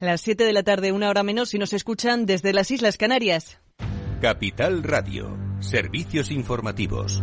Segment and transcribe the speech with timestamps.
[0.00, 3.58] Las 7 de la tarde, una hora menos, si nos escuchan desde las Islas Canarias.
[4.20, 7.20] Capital Radio, servicios informativos.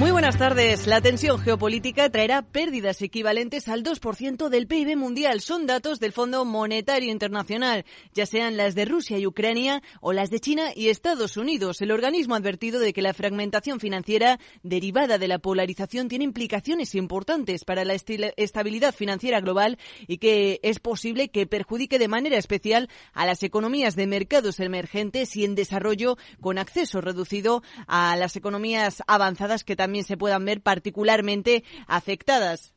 [0.00, 0.86] Muy buenas tardes.
[0.86, 5.42] La tensión geopolítica traerá pérdidas equivalentes al 2% del PIB mundial.
[5.42, 7.84] Son datos del Fondo Monetario Internacional,
[8.14, 11.82] ya sean las de Rusia y Ucrania o las de China y Estados Unidos.
[11.82, 16.94] El organismo ha advertido de que la fragmentación financiera derivada de la polarización tiene implicaciones
[16.94, 19.76] importantes para la estabilidad financiera global
[20.08, 25.36] y que es posible que perjudique de manera especial a las economías de mercados emergentes
[25.36, 30.44] y en desarrollo con acceso reducido a las economías avanzadas que también también se puedan
[30.44, 32.72] ver particularmente afectadas.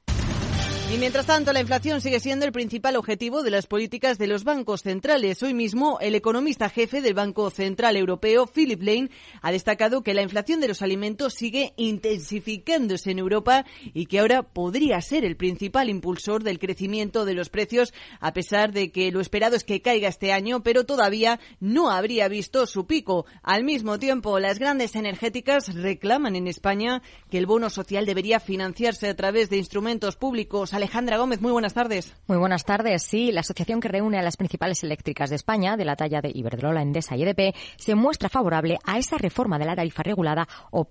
[0.92, 4.44] Y mientras tanto, la inflación sigue siendo el principal objetivo de las políticas de los
[4.44, 5.42] bancos centrales.
[5.42, 9.10] Hoy mismo, el economista jefe del Banco Central Europeo, Philip Lane,
[9.42, 14.44] ha destacado que la inflación de los alimentos sigue intensificándose en Europa y que ahora
[14.44, 19.20] podría ser el principal impulsor del crecimiento de los precios, a pesar de que lo
[19.20, 23.26] esperado es que caiga este año, pero todavía no habría visto su pico.
[23.42, 29.08] Al mismo tiempo, las grandes energéticas reclaman en España que el bono social debería financiarse
[29.08, 32.16] a través de instrumentos públicos Alejandra Gómez, muy buenas tardes.
[32.26, 33.04] Muy buenas tardes.
[33.04, 36.32] Sí, la asociación que reúne a las principales eléctricas de España, de la talla de
[36.34, 40.86] Iberdrola, Endesa y EDP, se muestra favorable a esa reforma de la tarifa regulada o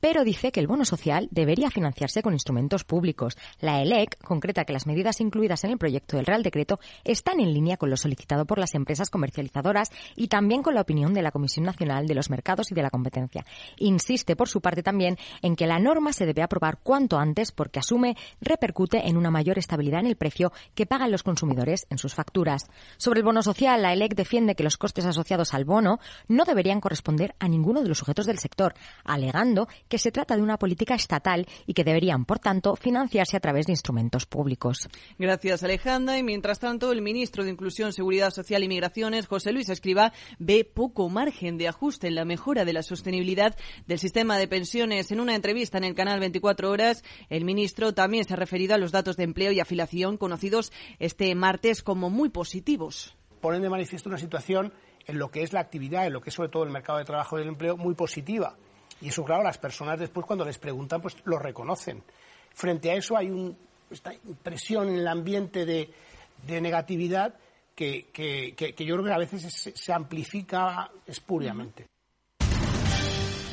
[0.00, 3.36] pero dice que el bono social debería financiarse con instrumentos públicos.
[3.60, 7.52] La ELEC concreta que las medidas incluidas en el proyecto del Real Decreto están en
[7.52, 11.30] línea con lo solicitado por las empresas comercializadoras y también con la opinión de la
[11.30, 13.44] Comisión Nacional de los Mercados y de la Competencia.
[13.78, 17.78] Insiste, por su parte, también en que la norma se debe aprobar cuanto antes porque
[17.78, 22.14] asume repercute en una mayor estabilidad en el precio que pagan los consumidores en sus
[22.14, 22.68] facturas.
[22.96, 26.80] Sobre el bono social, la ELEC defiende que los costes asociados al bono no deberían
[26.80, 28.74] corresponder a ninguno de los sujetos del sector,
[29.04, 33.40] alegando que se trata de una política estatal y que deberían, por tanto, financiarse a
[33.40, 34.88] través de instrumentos públicos.
[35.18, 36.18] Gracias, Alejandra.
[36.18, 40.64] Y mientras tanto, el ministro de Inclusión, Seguridad Social y Migraciones, José Luis Escriba, ve
[40.64, 45.10] poco margen de ajuste en la mejora de la sostenibilidad del sistema de pensiones.
[45.10, 48.78] En una entrevista en el canal 24 Horas, el ministro también se ha referido a
[48.78, 53.16] los datos de empleo y afiliación conocidos este martes como muy positivos.
[53.40, 54.72] Ponen de manifiesto una situación
[55.06, 57.04] en lo que es la actividad, en lo que es sobre todo el mercado de
[57.04, 58.56] trabajo y del empleo, muy positiva.
[59.00, 62.02] Y eso, claro, las personas después cuando les preguntan, pues lo reconocen.
[62.54, 63.56] Frente a eso hay un,
[63.90, 65.90] esta impresión en el ambiente de,
[66.46, 67.34] negatividad
[67.74, 68.06] que,
[68.78, 71.86] yo creo que a veces se, amplifica espuriamente.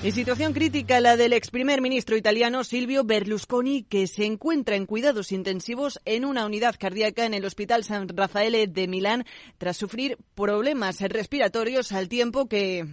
[0.03, 4.85] Y situación crítica la del ex primer ministro italiano Silvio Berlusconi, que se encuentra en
[4.85, 9.25] cuidados intensivos en una unidad cardíaca en el Hospital San Rafael de Milán
[9.57, 12.85] tras sufrir problemas respiratorios al tiempo que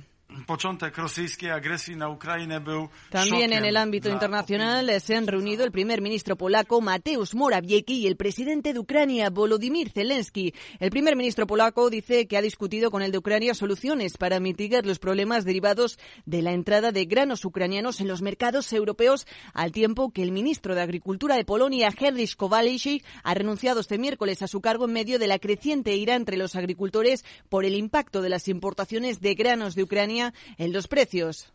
[3.11, 8.07] también en el ámbito internacional se han reunido el primer ministro polaco Mateusz Morawiecki y
[8.07, 10.55] el presidente de Ucrania Volodymyr Zelensky.
[10.79, 14.87] El primer ministro polaco dice que ha discutido con el de Ucrania soluciones para mitigar
[14.87, 20.11] los problemas derivados de la entrada de granos ucranianos en los mercados europeos, al tiempo
[20.11, 24.61] que el ministro de Agricultura de Polonia, Henryk Kowalczyk, ha renunciado este miércoles a su
[24.61, 28.49] cargo en medio de la creciente ira entre los agricultores por el impacto de las
[28.49, 31.53] importaciones de granos de Ucrania en los precios.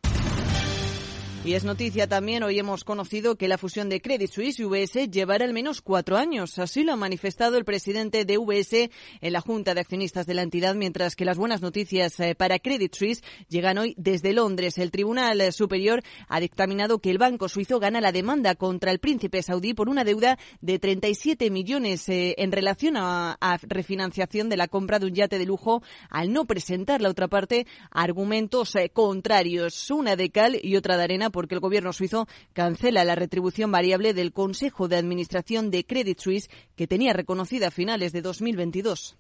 [1.46, 5.12] Y es noticia también, hoy hemos conocido que la fusión de Credit Suisse y UBS
[5.12, 6.58] llevará al menos cuatro años.
[6.58, 8.90] Así lo ha manifestado el presidente de UBS
[9.22, 12.58] en la Junta de Accionistas de la entidad, mientras que las buenas noticias eh, para
[12.58, 14.80] Credit Suisse llegan hoy desde Londres.
[14.80, 19.44] El Tribunal Superior ha dictaminado que el banco suizo gana la demanda contra el príncipe
[19.44, 24.98] saudí por una deuda de 37 millones eh, en relación a, refinanciación de la compra
[24.98, 30.16] de un yate de lujo al no presentar la otra parte argumentos eh, contrarios, una
[30.16, 34.32] de cal y otra de arena porque el gobierno suizo cancela la retribución variable del
[34.32, 39.18] Consejo de Administración de Credit Suisse que tenía reconocida a finales de 2022.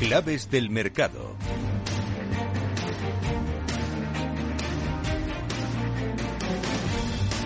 [0.00, 1.36] Claves del mercado.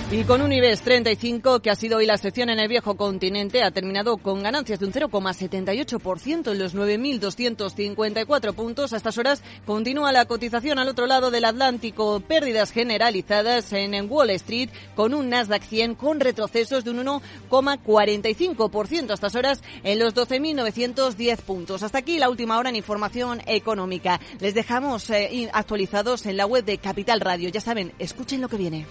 [0.08, 3.64] Y con un IBEX 35, que ha sido hoy la sección en el viejo continente,
[3.64, 8.92] ha terminado con ganancias de un 0,78% en los 9.254 puntos.
[8.92, 12.20] A estas horas continúa la cotización al otro lado del Atlántico.
[12.20, 19.14] Pérdidas generalizadas en Wall Street con un Nasdaq 100 con retrocesos de un 1,45% a
[19.14, 21.82] estas horas en los 12.910 puntos.
[21.82, 24.20] Hasta aquí la última hora en información económica.
[24.38, 27.48] Les dejamos eh, actualizados en la web de Capital Radio.
[27.48, 28.86] Ya saben, escuchen lo que viene.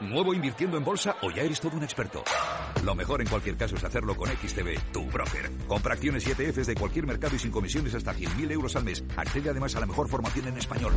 [0.00, 2.24] ¿Nuevo invirtiendo en bolsa o ya eres todo un experto?
[2.84, 5.50] Lo mejor en cualquier caso es hacerlo con XTB, tu broker.
[5.68, 9.04] Compra acciones y ETFs de cualquier mercado y sin comisiones hasta 100.000 euros al mes.
[9.14, 10.94] Accede además a la mejor formación en español.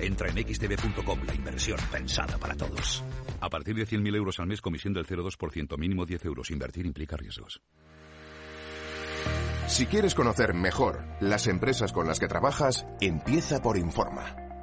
[0.00, 3.02] Entra en xtb.com, la inversión pensada para todos.
[3.40, 6.50] A partir de 100.000 euros al mes, comisión del 0,2%, mínimo 10 euros.
[6.50, 7.62] Invertir implica riesgos.
[9.66, 14.41] Si quieres conocer mejor las empresas con las que trabajas, empieza por Informa.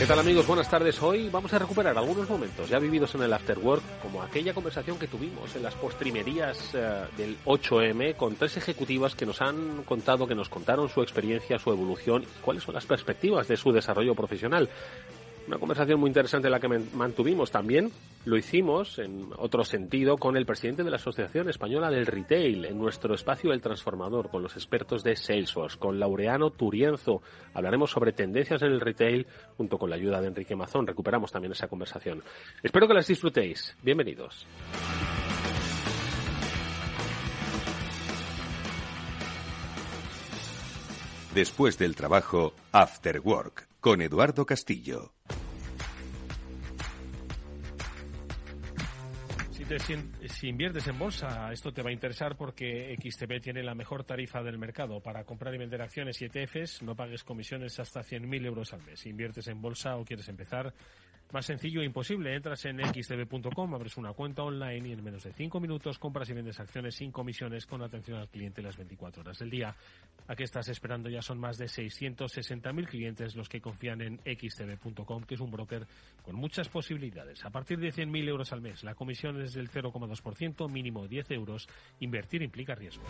[0.00, 0.46] ¿Qué tal amigos?
[0.46, 1.02] Buenas tardes.
[1.02, 4.98] Hoy vamos a recuperar algunos momentos ya vividos en el After Work, como aquella conversación
[4.98, 10.26] que tuvimos en las postrimerías eh, del 8M con tres ejecutivas que nos han contado,
[10.26, 14.14] que nos contaron su experiencia, su evolución y cuáles son las perspectivas de su desarrollo
[14.14, 14.70] profesional.
[15.50, 17.90] Una conversación muy interesante la que mantuvimos también.
[18.24, 22.78] Lo hicimos en otro sentido con el presidente de la Asociación Española del Retail en
[22.78, 27.20] nuestro espacio El Transformador, con los expertos de Salesforce, con Laureano Turienzo.
[27.52, 29.26] Hablaremos sobre tendencias en el retail
[29.56, 30.86] junto con la ayuda de Enrique Mazón.
[30.86, 32.22] Recuperamos también esa conversación.
[32.62, 33.76] Espero que las disfrutéis.
[33.82, 34.46] Bienvenidos.
[41.34, 45.14] Después del trabajo, After Work, con Eduardo Castillo.
[49.78, 54.42] si, inviertes en bolsa, esto te va a interesar porque XTB tiene la mejor tarifa
[54.42, 55.00] del mercado.
[55.00, 59.00] Para comprar y vender acciones y ETFs, no pagues comisiones hasta 100.000 euros al mes.
[59.00, 60.74] Si inviertes en bolsa o quieres empezar,
[61.32, 62.34] más sencillo e imposible.
[62.34, 66.32] Entras en xtb.com, abres una cuenta online y en menos de 5 minutos compras y
[66.32, 69.74] vendes acciones sin comisiones con atención al cliente las 24 horas del día.
[70.26, 71.08] ¿A qué estás esperando?
[71.08, 75.86] Ya son más de 660.000 clientes los que confían en xtb.com, que es un broker
[76.22, 77.44] con muchas posibilidades.
[77.44, 81.68] A partir de 100.000 euros al mes, la comisión es del 0,2%, mínimo 10 euros.
[82.00, 83.08] Invertir implica riesgos.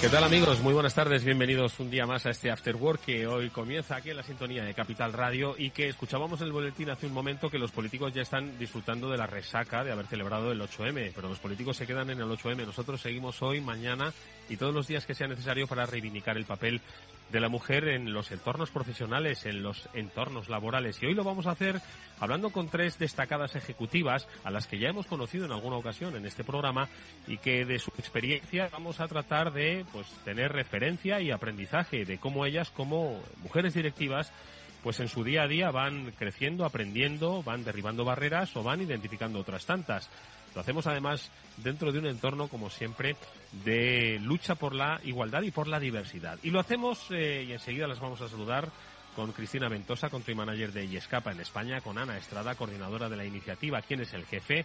[0.00, 0.60] ¿Qué tal amigos?
[0.60, 4.08] Muy buenas tardes, bienvenidos un día más a este After Work que hoy comienza aquí
[4.08, 7.50] en la sintonía de Capital Radio y que escuchábamos en el boletín hace un momento
[7.50, 11.28] que los políticos ya están disfrutando de la resaca de haber celebrado el 8M, pero
[11.28, 14.10] los políticos se quedan en el 8M, nosotros seguimos hoy, mañana
[14.48, 16.80] y todos los días que sea necesario para reivindicar el papel
[17.30, 21.02] de la mujer en los entornos profesionales, en los entornos laborales.
[21.02, 21.80] Y hoy lo vamos a hacer
[22.18, 26.26] hablando con tres destacadas ejecutivas a las que ya hemos conocido en alguna ocasión en
[26.26, 26.88] este programa
[27.26, 32.18] y que de su experiencia vamos a tratar de pues tener referencia y aprendizaje de
[32.18, 34.32] cómo ellas como mujeres directivas
[34.82, 39.38] pues en su día a día van creciendo, aprendiendo, van derribando barreras o van identificando
[39.38, 40.08] otras tantas.
[40.54, 43.16] Lo hacemos además dentro de un entorno, como siempre,
[43.64, 46.38] de lucha por la igualdad y por la diversidad.
[46.42, 48.68] Y lo hacemos, eh, y enseguida las vamos a saludar,
[49.14, 53.24] con Cristina Ventosa, country manager de Yescapa en España, con Ana Estrada, coordinadora de la
[53.24, 54.64] iniciativa ¿Quién es el jefe?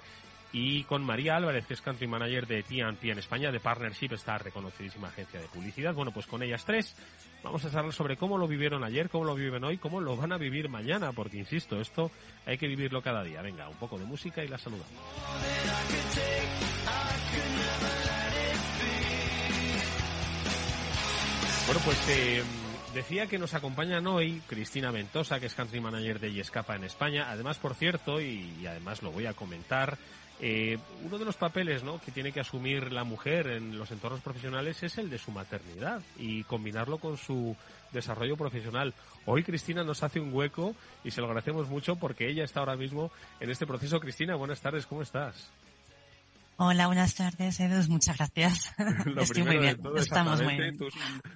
[0.58, 4.38] Y con María Álvarez, que es country manager de T&P en España, de Partnership, esta
[4.38, 5.94] reconocidísima agencia de publicidad.
[5.94, 6.96] Bueno, pues con ellas tres
[7.44, 10.32] vamos a hablar sobre cómo lo vivieron ayer, cómo lo viven hoy, cómo lo van
[10.32, 12.10] a vivir mañana, porque insisto, esto
[12.46, 13.42] hay que vivirlo cada día.
[13.42, 14.94] Venga, un poco de música y la saludamos.
[21.66, 22.44] Bueno, pues eh,
[22.94, 27.30] decía que nos acompañan hoy Cristina Ventosa, que es country manager de Yescapa en España.
[27.30, 29.98] Además, por cierto, y además lo voy a comentar,
[30.42, 32.00] eh, uno de los papeles ¿no?
[32.02, 36.02] que tiene que asumir la mujer en los entornos profesionales es el de su maternidad
[36.18, 37.56] y combinarlo con su
[37.94, 38.94] desarrollo profesional.
[39.26, 42.76] Hoy Cristina nos hace un hueco y se lo agradecemos mucho porque ella está ahora
[42.76, 44.00] mismo en este proceso.
[44.00, 45.50] Cristina, buenas tardes, ¿cómo estás?
[46.58, 47.82] Hola, buenas tardes, Edu.
[47.90, 48.74] Muchas gracias.
[49.18, 49.78] Estoy muy bien.
[49.98, 50.78] Estamos muy bien.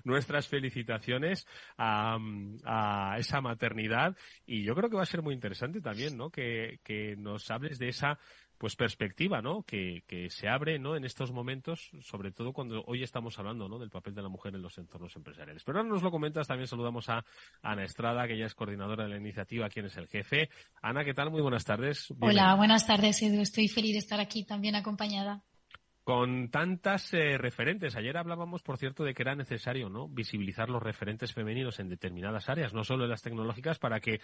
[0.05, 1.45] nuestras felicitaciones
[1.77, 2.17] a,
[2.63, 4.15] a, esa maternidad
[4.45, 6.29] y yo creo que va a ser muy interesante también, ¿no?
[6.29, 8.17] Que, que nos hables de esa
[8.59, 9.63] pues perspectiva, ¿no?
[9.63, 10.97] Que, que, se abre, ¿no?
[10.97, 13.79] En estos momentos, sobre todo cuando hoy estamos hablando, ¿no?
[13.79, 15.63] Del papel de la mujer en los entornos empresariales.
[15.63, 17.23] Pero ahora nos lo comentas, también saludamos a
[17.61, 20.49] Ana Estrada, que ya es coordinadora de la iniciativa, quien es el jefe.
[20.81, 21.31] Ana, ¿qué tal?
[21.31, 22.13] Muy buenas tardes.
[22.19, 23.39] Hola, buenas tardes, Edu.
[23.39, 25.41] Estoy feliz de estar aquí también acompañada.
[26.09, 27.95] Con tantas eh, referentes.
[27.95, 30.07] Ayer hablábamos, por cierto, de que era necesario ¿no?
[30.07, 34.19] visibilizar los referentes femeninos en determinadas áreas, no solo en las tecnológicas, para que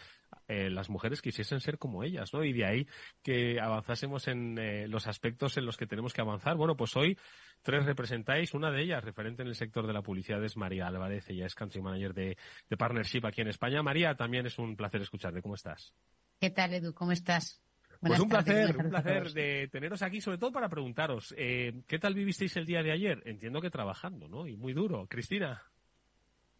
[0.47, 2.43] eh, las mujeres quisiesen ser como ellas, ¿no?
[2.43, 2.87] Y de ahí
[3.21, 6.55] que avanzásemos en eh, los aspectos en los que tenemos que avanzar.
[6.55, 7.19] Bueno, pues hoy
[7.61, 11.29] tres representáis, una de ellas, referente en el sector de la publicidad, es María Álvarez,
[11.29, 12.35] ella es Country Manager de,
[12.67, 13.83] de Partnership aquí en España.
[13.83, 15.43] María, también es un placer escucharte.
[15.43, 15.93] ¿Cómo estás?
[16.39, 16.95] ¿Qué tal, Edu?
[16.95, 17.61] ¿Cómo estás?
[17.99, 22.13] Pues un placer, un placer de teneros aquí, sobre todo para preguntaros, eh, ¿qué tal
[22.13, 23.21] vivisteis el día de ayer?
[23.25, 24.47] Entiendo que trabajando, ¿no?
[24.47, 25.07] Y muy duro.
[25.07, 25.61] Cristina.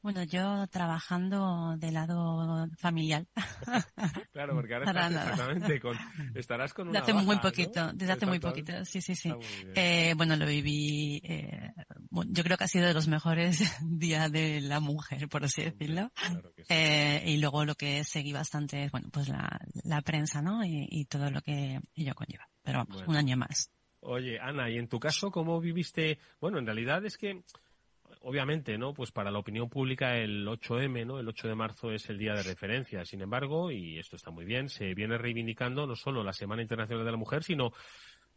[0.05, 3.25] Bueno, yo trabajando de lado familiar.
[4.33, 5.97] claro, porque ahora estás, exactamente con,
[6.35, 9.33] estarás con una Desde hace muy poquito, desde hace muy poquito, sí, sí, sí.
[9.73, 11.73] Eh, bueno, lo viví, eh,
[12.27, 16.11] yo creo que ha sido de los mejores días de la mujer, por así decirlo.
[16.69, 20.63] eh, y luego lo que seguí bastante es, bueno, pues la, la prensa, ¿no?
[20.63, 22.47] Y, y, todo lo que ello conlleva.
[22.63, 23.71] Pero vamos, un año más.
[24.01, 26.19] Oye, Ana, ¿y en tu caso cómo viviste?
[26.39, 27.43] Bueno, en realidad es que
[28.21, 28.93] obviamente, ¿no?
[28.93, 31.19] Pues para la opinión pública el 8M, ¿no?
[31.19, 33.05] El 8 de marzo es el día de referencia.
[33.05, 37.05] Sin embargo, y esto está muy bien, se viene reivindicando no solo la Semana Internacional
[37.05, 37.71] de la Mujer, sino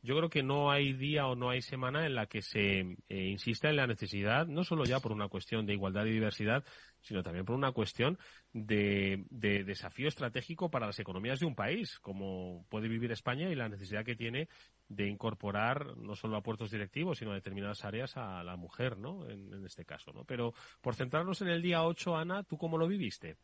[0.03, 2.97] yo creo que no hay día o no hay semana en la que se eh,
[3.09, 6.65] insista en la necesidad, no solo ya por una cuestión de igualdad y diversidad,
[7.01, 8.19] sino también por una cuestión
[8.53, 13.55] de, de, desafío estratégico para las economías de un país, como puede vivir España y
[13.55, 14.49] la necesidad que tiene
[14.89, 19.29] de incorporar no solo a puertos directivos, sino a determinadas áreas a la mujer, ¿no?
[19.29, 20.25] En, este caso, ¿no?
[20.25, 23.37] Pero por centrarnos en el día 8, Ana, ¿tú cómo lo viviste?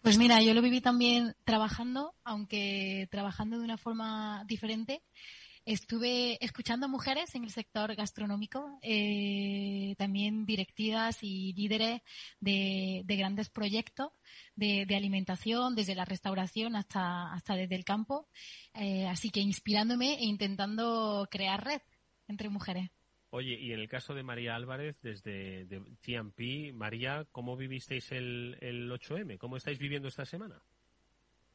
[0.00, 5.02] Pues mira, yo lo viví también trabajando, aunque trabajando de una forma diferente.
[5.66, 12.00] Estuve escuchando mujeres en el sector gastronómico, eh, también directivas y líderes
[12.40, 14.10] de, de grandes proyectos
[14.56, 18.26] de, de, alimentación, desde la restauración hasta, hasta desde el campo.
[18.74, 21.82] Eh, así que inspirándome e intentando crear red
[22.26, 22.90] entre mujeres.
[23.28, 28.56] Oye, y en el caso de María Álvarez, desde de TMP, María, ¿cómo vivisteis el,
[28.60, 29.38] el 8M?
[29.38, 30.60] ¿Cómo estáis viviendo esta semana?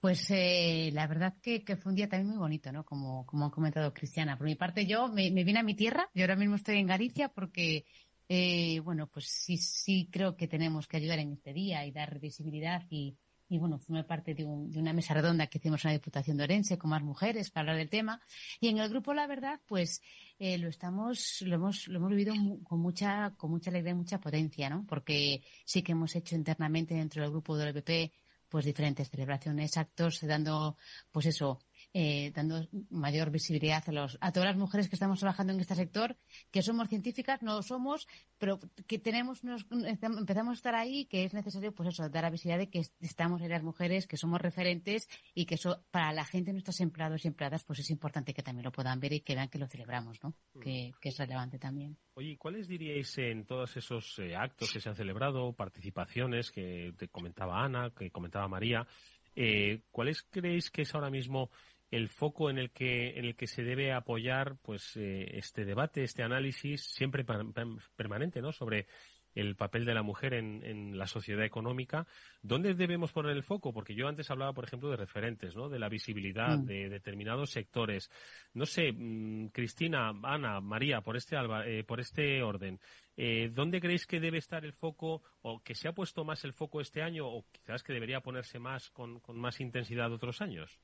[0.05, 2.85] Pues eh, la verdad que, fue un día también muy bonito, ¿no?
[2.85, 4.37] Como, como ha comentado Cristiana.
[4.37, 6.07] Por mi parte, yo me, vine a mi tierra.
[6.13, 7.85] Yo ahora mismo estoy en Galicia porque,
[8.29, 12.19] eh, bueno, pues sí, sí creo que tenemos que ayudar en este día y dar
[12.19, 13.17] visibilidad y,
[13.49, 16.37] y bueno, formé parte de, un, de, una mesa redonda que hicimos en la Diputación
[16.37, 18.21] de Orense con más mujeres para hablar del tema.
[18.59, 20.03] Y en el grupo La Verdad, pues
[20.37, 24.19] eh, lo estamos, lo hemos, lo hemos vivido con mucha, con mucha alegría y mucha
[24.19, 24.85] potencia, ¿no?
[24.87, 28.11] Porque sí que hemos hecho internamente dentro del grupo del PP
[28.55, 30.77] pues diferentes celebraciones, actos, dando,
[31.11, 31.59] pues eso,
[31.97, 35.75] eh, dando mayor visibilidad a, los, a todas las mujeres que estamos trabajando en este
[35.75, 36.17] sector,
[36.51, 38.05] que somos científicas, no lo somos,
[38.37, 42.31] pero que tenemos unos, empezamos a estar ahí, que es necesario, pues eso, dar la
[42.31, 46.25] visibilidad de que estamos en las mujeres, que somos referentes y que eso, para la
[46.25, 49.33] gente, nuestros empleados y empleadas, pues es importante que también lo puedan ver y que
[49.33, 50.33] vean que lo celebramos, ¿no?
[50.53, 50.59] Mm.
[50.59, 51.97] Que, que, es relevante también.
[52.15, 57.07] Oye, ¿cuáles diríais en todos esos eh, actos que se han celebrado, participaciones que te
[57.07, 58.85] comentaba Ana, que comentaba María,
[59.35, 61.49] eh, ¿cuáles creéis que es ahora mismo
[61.91, 66.03] el foco en el que en el que se debe apoyar pues eh, este debate
[66.03, 67.25] este análisis siempre
[67.95, 68.87] permanente no sobre
[69.35, 72.07] el papel de la mujer en, en, la sociedad económica.
[72.41, 75.77] Dónde debemos poner el foco porque yo antes hablaba por ejemplo de referentes no de
[75.77, 76.65] la visibilidad mm.
[76.65, 78.09] de determinados sectores.
[78.53, 82.79] No sé mmm, Cristina Ana María por este alba, eh, por este orden
[83.17, 86.53] eh, ¿Dónde creéis que debe estar el foco o que se ha puesto más el
[86.53, 90.79] foco este año o quizás que debería ponerse más con, con más intensidad otros años?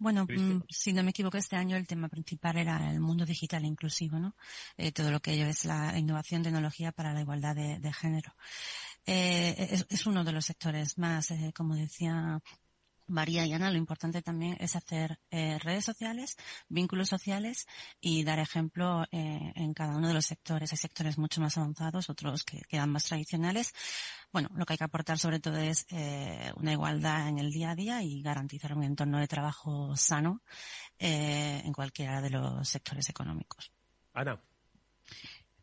[0.00, 3.66] Bueno, mm, si no me equivoco, este año el tema principal era el mundo digital
[3.66, 4.34] inclusivo, ¿no?
[4.78, 8.34] Eh, todo lo que ello es la innovación tecnología para la igualdad de, de género.
[9.04, 12.40] Eh, es, es, uno de los sectores más, eh, como decía
[13.10, 16.36] María y Ana, lo importante también es hacer eh, redes sociales,
[16.68, 17.66] vínculos sociales
[18.00, 20.72] y dar ejemplo eh, en cada uno de los sectores.
[20.72, 23.74] Hay sectores mucho más avanzados, otros que quedan más tradicionales.
[24.32, 27.70] Bueno, lo que hay que aportar sobre todo es eh, una igualdad en el día
[27.70, 30.42] a día y garantizar un entorno de trabajo sano
[30.98, 33.72] eh, en cualquiera de los sectores económicos.
[34.14, 34.40] Ana.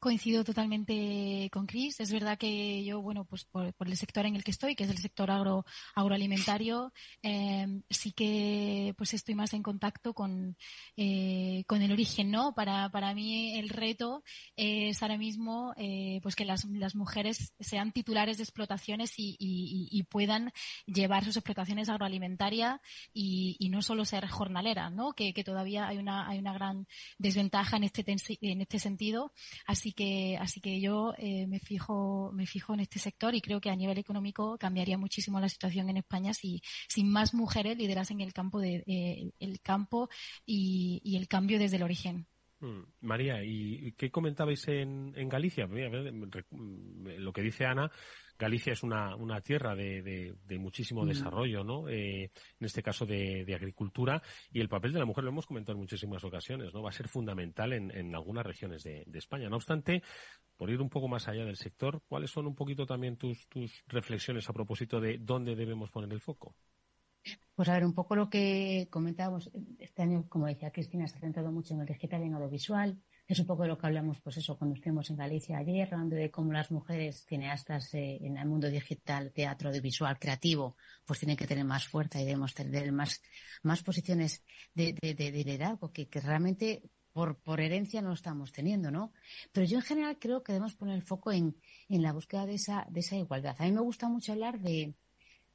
[0.08, 2.00] Coincido totalmente con Chris.
[2.00, 4.90] Es verdad que yo, bueno, pues por, el sector en el que estoy, que es
[4.90, 10.56] el sector agro, agroalimentario, eh, sí que pues estoy más en contacto con,
[10.96, 12.56] eh, con el origen, ¿no?
[12.56, 14.24] Para, para mí el reto
[14.56, 20.54] es ahora mismo eh, pues que las, las mujeres sean titulares de explotaciones y, puedan
[20.86, 22.80] llevar sus explotaciones agroalimentarias
[23.14, 25.12] y, y, no solo ser jornaleras, ¿no?
[25.12, 26.88] Que, que todavía hay una, hay una gran
[27.18, 28.06] desventaja en este,
[28.42, 29.34] en este sentido.
[29.66, 29.92] Así
[30.40, 33.76] así que yo eh, me fijo, me fijo en este sector y creo que a
[33.76, 38.60] nivel económico cambiaría muchísimo la situación en España si, si más mujeres liderasen el campo
[38.60, 40.10] de, eh, el campo
[40.46, 42.28] y, el cambio desde el origen.
[42.60, 42.82] Mm.
[43.02, 45.68] María, ¿y qué comentabais en, en Galicia?
[45.68, 47.92] Lo que dice Ana,
[48.38, 51.08] Galicia es una, una tierra de, de, muchísimo mm.
[51.08, 51.90] desarrollo, ¿no?
[51.90, 55.74] Eh, en este caso de, agricultura y el papel de la mujer lo hemos comentado
[55.74, 56.82] en muchísimas ocasiones, ¿no?
[56.82, 59.50] Va a ser fundamental en, en algunas regiones de, España.
[59.50, 60.04] No obstante,
[60.56, 63.84] por ir un poco más allá del sector, ¿cuáles son un poquito también tus, tus
[63.88, 66.56] reflexiones a propósito de dónde debemos poner el foco?
[67.56, 71.20] Pues a ver, un poco lo que comentábamos, este año, como decía Cristina, se ha
[71.20, 73.02] centrado mucho en el digital y en audiovisual.
[73.28, 76.16] Es un poco de lo que hablamos, pues eso, cuando estuvimos en Galicia ayer, hablando
[76.16, 81.36] de cómo las mujeres cineastas eh, en el mundo digital, teatro, audiovisual, creativo, pues tienen
[81.36, 83.22] que tener más fuerza y debemos tener más,
[83.64, 84.44] más posiciones
[84.74, 86.82] de, de, liderazgo que, realmente
[87.12, 89.12] por, herencia no estamos teniendo, ¿no?
[89.52, 91.58] Pero yo en general creo que debemos poner el foco en,
[91.90, 93.58] en la búsqueda de esa, de esa igualdad.
[93.60, 94.96] A mí me gusta mucho hablar de,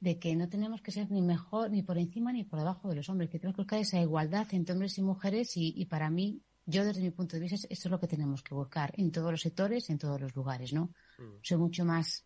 [0.03, 2.97] de que no tenemos que ser ni mejor, ni por encima, ni por debajo de
[2.97, 6.41] los hombres, que tenemos que buscar esa igualdad entre hombres y mujeres y, para mí,
[6.65, 9.31] yo desde mi punto de vista, esto es lo que tenemos que buscar en todos
[9.31, 10.93] los sectores, en todos los lugares, ¿no?
[11.17, 11.39] Mm.
[11.41, 12.25] Soy mucho más,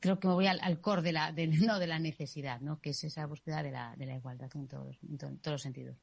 [0.00, 2.80] creo que me voy al, al core de la, de, no de la necesidad, ¿no?
[2.80, 5.96] Que es esa búsqueda de la, de la igualdad en todos, en todos los sentidos.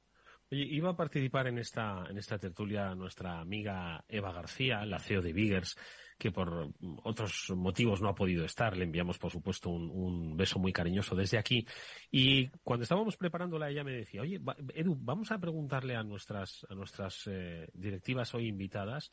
[0.51, 5.22] Oye, iba a participar en esta, en esta tertulia nuestra amiga Eva García, la CEO
[5.22, 5.75] de Biggers,
[6.18, 6.72] que por
[7.04, 8.76] otros motivos no ha podido estar.
[8.78, 11.66] Le enviamos, por supuesto, un, beso muy cariñoso desde aquí.
[12.12, 14.40] Y cuando estábamos preparándola, ella me decía, oye,
[14.74, 19.12] Edu, vamos a preguntarle a nuestras, a nuestras eh, directivas hoy invitadas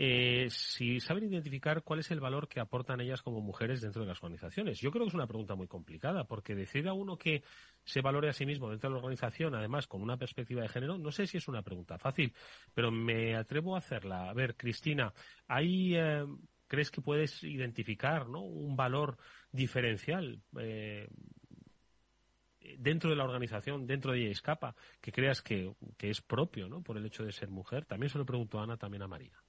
[0.00, 4.06] eh, si saben identificar cuál es el valor que aportan ellas como mujeres dentro de
[4.06, 4.78] las organizaciones.
[4.78, 7.42] Yo creo que es una pregunta muy complicada, porque decir a uno que
[7.82, 10.98] se valore a sí mismo dentro de la organización, además con una perspectiva de género,
[10.98, 12.32] no sé si es una pregunta fácil,
[12.72, 14.30] pero me atrevo a hacerla.
[14.30, 15.12] A ver, Cristina,
[15.48, 16.24] ¿hay, eh,
[16.68, 19.16] ¿crees que puedes identificar un valor
[19.50, 20.40] diferencial?
[20.60, 21.08] Eh,
[22.78, 26.82] dentro de la organización, dentro de ella escapa, que creas que, que es propio, ¿no?
[26.84, 27.84] Por el hecho de ser mujer.
[27.84, 29.42] También se lo pregunto a Ana, también a María.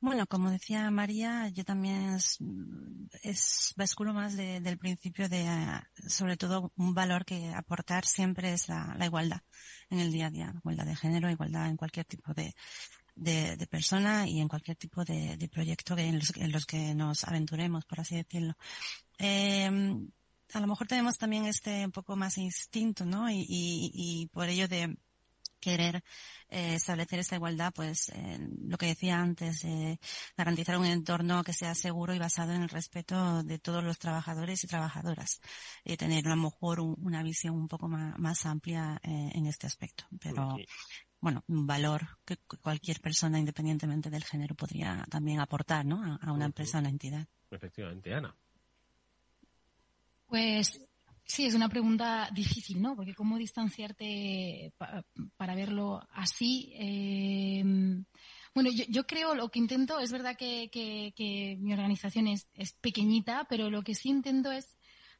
[0.00, 2.38] Bueno, como decía María, yo también es,
[3.22, 5.44] es basculo más del principio de,
[6.06, 9.40] sobre todo, un valor que aportar siempre es la, igualdad
[9.90, 12.54] en el día a día, igualdad de género, igualdad en cualquier tipo de,
[13.16, 16.20] de, persona y en cualquier tipo de, proyecto en
[16.52, 18.54] los, que nos aventuremos, por así decirlo.
[19.18, 19.68] Eh,
[20.52, 23.28] a lo mejor tenemos también este un poco más instinto, ¿no?
[23.28, 24.96] Y, y, y por ello de
[25.58, 26.02] querer
[26.48, 28.12] eh, establecer esta igualdad, pues
[28.62, 29.98] lo que decía antes, eh,
[30.36, 34.64] garantizar un entorno que sea seguro y basado en el respeto de todos los trabajadores
[34.64, 35.40] y trabajadoras
[35.84, 40.04] y tener a lo mejor una visión un poco más, amplia eh, en este aspecto.
[40.20, 40.56] Pero
[41.20, 46.18] bueno, un valor que cualquier persona, independientemente del género, podría también aportar, ¿no?
[46.20, 47.26] A, una empresa, a una entidad.
[47.50, 48.34] Efectivamente, Ana.
[50.26, 50.87] Pues
[51.30, 52.96] Sí, es una pregunta difícil, ¿no?
[52.96, 54.72] Porque cómo distanciarte
[55.36, 56.72] para verlo así.
[56.74, 57.62] Eh,
[58.54, 63.68] bueno, yo, creo, lo que intento, es verdad que, mi organización es, es, pequeñita, pero
[63.68, 64.77] lo que sí intento es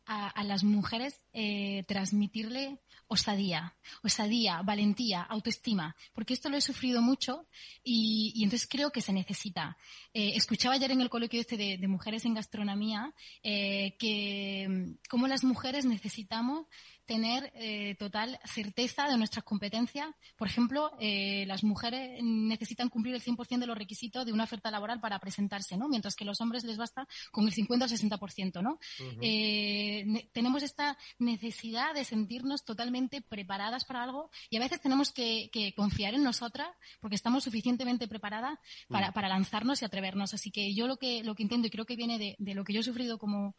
[0.09, 7.47] a, las mujeres eh, transmitirle osadía, osadía, valentía, autoestima, porque esto lo he sufrido mucho
[7.85, 9.77] y, entonces creo que se necesita.
[10.15, 15.27] Eh, escuchaba ayer en el coloquio este de, mujeres en gastronomía eh, que mm, cómo
[15.27, 16.67] las mujeres necesitamos
[17.09, 20.15] tener eh, total certeza de nuestras competencias.
[20.37, 24.71] Por ejemplo, eh, las mujeres necesitan cumplir el 100% de los requisitos de una oferta
[24.71, 25.89] laboral para presentarse, ¿no?
[25.89, 28.79] Mientras que a los hombres les basta con el 50 o 60%, ¿no?
[29.23, 35.49] eh, tenemos esta necesidad de sentirnos totalmente preparadas para algo y a veces tenemos que,
[35.51, 36.69] que confiar en nosotras
[37.01, 39.13] porque estamos suficientemente preparadas para, mm.
[39.15, 40.35] para, lanzarnos y atrevernos.
[40.35, 42.65] Así que yo lo que, lo que intento y creo que viene de, de lo
[42.65, 43.55] que yo he sufrido como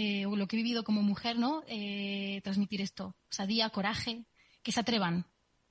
[0.00, 1.64] eh, o lo que he vivido como mujer, ¿no?
[1.66, 4.26] Eh, transmitir esto, osadía, coraje,
[4.62, 5.26] que se atrevan.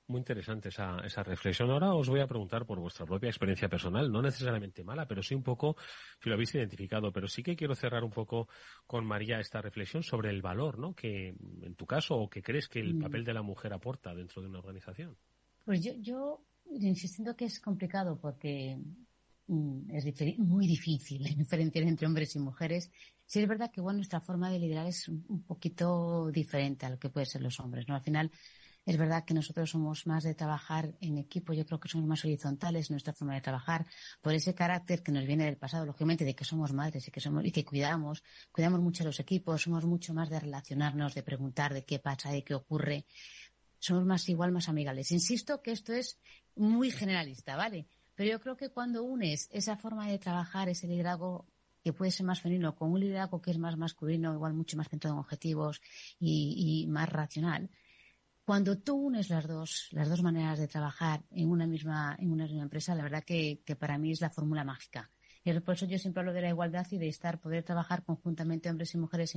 [0.06, 1.70] Muy interesante esa, esa reflexión.
[1.70, 5.34] Ahora os voy a preguntar por vuestra propia experiencia personal, no necesariamente mala, pero sí
[5.34, 5.76] un poco
[6.22, 7.10] si lo habéis identificado.
[7.10, 8.48] Pero sí que quiero cerrar un poco
[8.86, 10.94] con María esta reflexión sobre el valor, ¿no?
[10.94, 11.28] Que
[11.62, 13.00] en tu caso, o que crees que el mm.
[13.00, 15.16] papel de la mujer aporta dentro de una organización.
[15.64, 18.78] Pues yo, yo insistiendo que es complicado porque
[19.46, 22.90] mm, es muy difícil diferenciar entre hombres y mujeres
[23.28, 26.98] Sí es verdad que bueno, nuestra forma de liderar es un, poquito diferente a lo
[26.98, 27.94] que pueden ser los hombres, ¿no?
[27.94, 28.30] Al final
[28.86, 32.24] es verdad que nosotros somos más de trabajar en equipo, yo creo que somos más
[32.24, 33.84] horizontales en nuestra forma de trabajar,
[34.22, 37.20] por ese carácter que nos viene del pasado, lógicamente, de que somos madres y que
[37.20, 41.74] somos, y que cuidamos, cuidamos mucho los equipos, somos mucho más de relacionarnos, de preguntar
[41.74, 43.04] de qué pasa, de qué ocurre.
[43.78, 45.12] Somos más igual, más amigables.
[45.12, 46.18] Insisto que esto es
[46.56, 47.88] muy generalista, ¿vale?
[48.14, 51.46] Pero yo creo que cuando unes esa forma de trabajar, ese liderazgo
[51.82, 54.88] que puede ser más femenino, con un liderazgo que es más masculino, igual mucho más
[54.88, 55.80] centrado en objetivos
[56.18, 57.70] y, más racional,
[58.44, 62.44] cuando tú unes las dos, las dos maneras de trabajar en una misma, en una
[62.44, 65.10] misma empresa, la verdad que, que para mí es la fórmula mágica.
[65.44, 68.68] Y por eso yo siempre hablo de la igualdad y de estar, poder trabajar conjuntamente
[68.68, 69.34] hombres y mujeres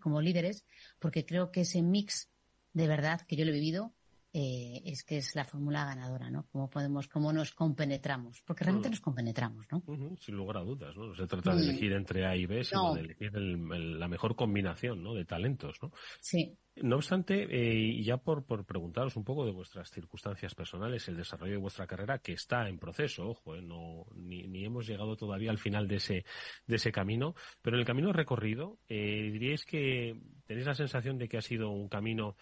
[0.00, 0.64] como líderes,
[0.98, 2.30] porque creo que ese mix
[2.72, 3.94] de verdad que yo lo he vivido
[4.36, 6.48] eh, es que es la fórmula ganadora, ¿no?
[6.50, 9.80] Cómo podemos, cómo nos compenetramos, porque realmente nos compenetramos, ¿no?
[10.18, 11.06] sin lugar a dudas, ¿no?
[11.06, 15.04] No se trata de elegir entre A y B, sino de elegir la mejor combinación,
[15.04, 15.14] ¿no?
[15.14, 15.92] De talentos, ¿no?
[16.20, 16.58] Sí.
[16.82, 21.16] No obstante, eh, y ya por, por preguntaros un poco de vuestras circunstancias personales, el
[21.16, 25.16] desarrollo de vuestra carrera, que está en proceso, ojo, eh, no, ni, ni, hemos llegado
[25.16, 26.24] todavía al final de ese,
[26.66, 31.28] de ese camino, pero en el camino recorrido, eh, diríais que tenéis la sensación de
[31.28, 32.34] que ha sido un camino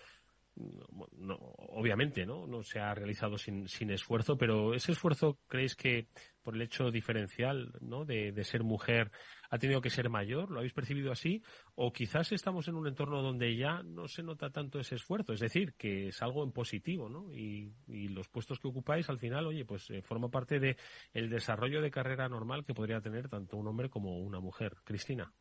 [0.57, 6.09] no, obviamente no no se ha realizado sin, sin esfuerzo pero ese esfuerzo creéis que
[6.43, 9.11] por el hecho diferencial no de, ser mujer
[9.51, 11.43] ha tenido que ser mayor lo habéis percibido así
[11.75, 15.41] o quizás estamos en un entorno donde ya no se nota tanto ese esfuerzo es
[15.41, 17.73] decir que es algo en positivo no y,
[18.09, 20.77] los puestos que ocupáis al final oye pues eh, forma parte de
[21.15, 24.77] desarrollo de carrera normal que podría tener tanto un hombre como una mujer.
[24.85, 25.33] Cristina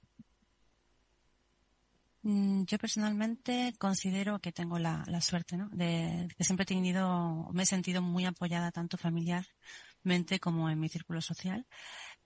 [2.23, 5.69] yo personalmente considero que tengo la, la suerte, ¿no?
[5.69, 10.89] De, que siempre he tenido, me he sentido muy apoyada tanto familiarmente como en mi
[10.89, 11.65] círculo social.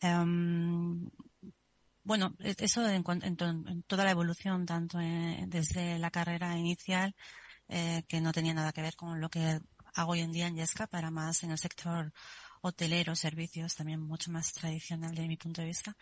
[0.02, 1.10] Um,
[2.04, 7.16] bueno, e, eso en, en, en, toda la evolución, tanto desde la carrera inicial,
[7.70, 9.60] eh, que no tenía nada que ver con lo que
[9.96, 12.14] hago hoy en día en Yesca, para más en el sector
[12.68, 15.96] hotelero, servicios, también mucho más tradicional de mi punto de vista.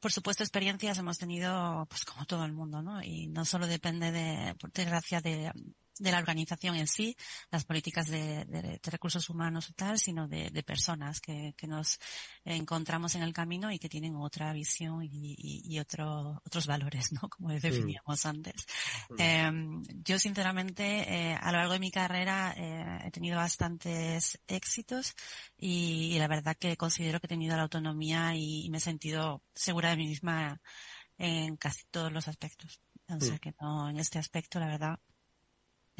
[0.00, 3.02] Por supuesto, experiencias hemos tenido, pues como todo el mundo, ¿no?
[3.02, 5.52] Y no solo depende de, por desgracia, de,
[5.98, 7.16] de la organización en sí,
[7.50, 11.66] las políticas de, de, de recursos humanos y tal, sino de, de personas que, que,
[11.66, 11.98] nos
[12.44, 17.12] encontramos en el camino y que tienen otra visión y, y, y otro, otros valores,
[17.12, 17.28] ¿no?
[17.28, 18.66] Como definíamos antes.
[19.18, 19.50] Eh,
[20.04, 25.14] yo sinceramente, eh, a lo largo de mi carrera, eh, he tenido bastantes éxitos
[25.56, 28.80] y, y, la verdad que considero que he tenido la autonomía y, y, me he
[28.80, 30.60] sentido segura de mí misma
[31.18, 32.80] en casi todos los aspectos.
[33.08, 34.98] O sea que no, en este aspecto, la verdad,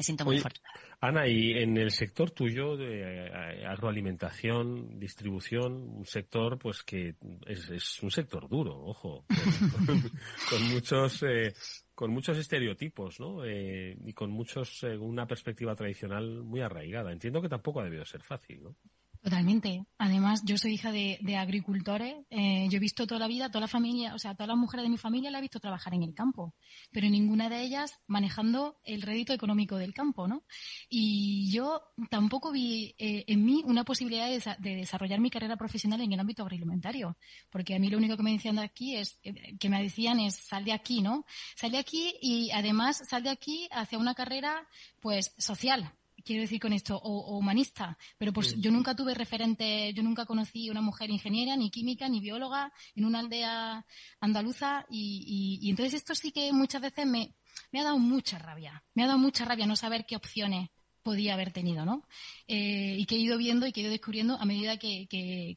[0.03, 0.59] me siento muy fuerte.
[0.99, 7.69] Ana, y en el sector tuyo de eh, agroalimentación, distribución, un sector pues que es,
[7.69, 9.25] es un sector duro, ojo,
[9.85, 10.01] con,
[10.49, 11.53] con muchos eh,
[11.95, 13.45] con muchos estereotipos, ¿no?
[13.45, 17.11] Eh, y con muchos eh, una perspectiva tradicional muy arraigada.
[17.11, 18.75] Entiendo que tampoco ha debido ser fácil, ¿no?
[19.23, 19.85] Totalmente.
[19.99, 22.13] Además, yo soy hija de, agricultores.
[22.29, 24.83] Eh, yo he visto toda la vida, toda la familia, o sea, todas las mujeres
[24.83, 26.53] de mi familia la he visto trabajar en el campo,
[26.91, 30.43] pero ninguna de ellas manejando el rédito económico del campo, ¿no?
[30.89, 36.01] Y yo tampoco vi eh, en mí una posibilidad de, de, desarrollar mi carrera profesional
[36.01, 37.15] en el ámbito agroalimentario,
[37.49, 40.19] porque a mí lo único que me decían de aquí es, eh, que me decían
[40.19, 41.25] es, sal de aquí, ¿no?
[41.55, 44.67] Sal de aquí y además sal de aquí hacia una carrera,
[44.99, 48.61] pues, social, quiero decir con esto, o, o humanista, pero pues sí.
[48.61, 53.05] yo nunca tuve referente, yo nunca conocí una mujer ingeniera, ni química, ni bióloga en
[53.05, 53.85] una aldea
[54.19, 57.35] andaluza y, y, y entonces esto sí que muchas veces me,
[57.71, 60.69] me ha dado mucha rabia, me ha dado mucha rabia no saber qué opciones
[61.03, 62.03] podía haber tenido, ¿no?
[62.47, 65.07] Eh, y que he ido viendo y que he ido descubriendo a medida que,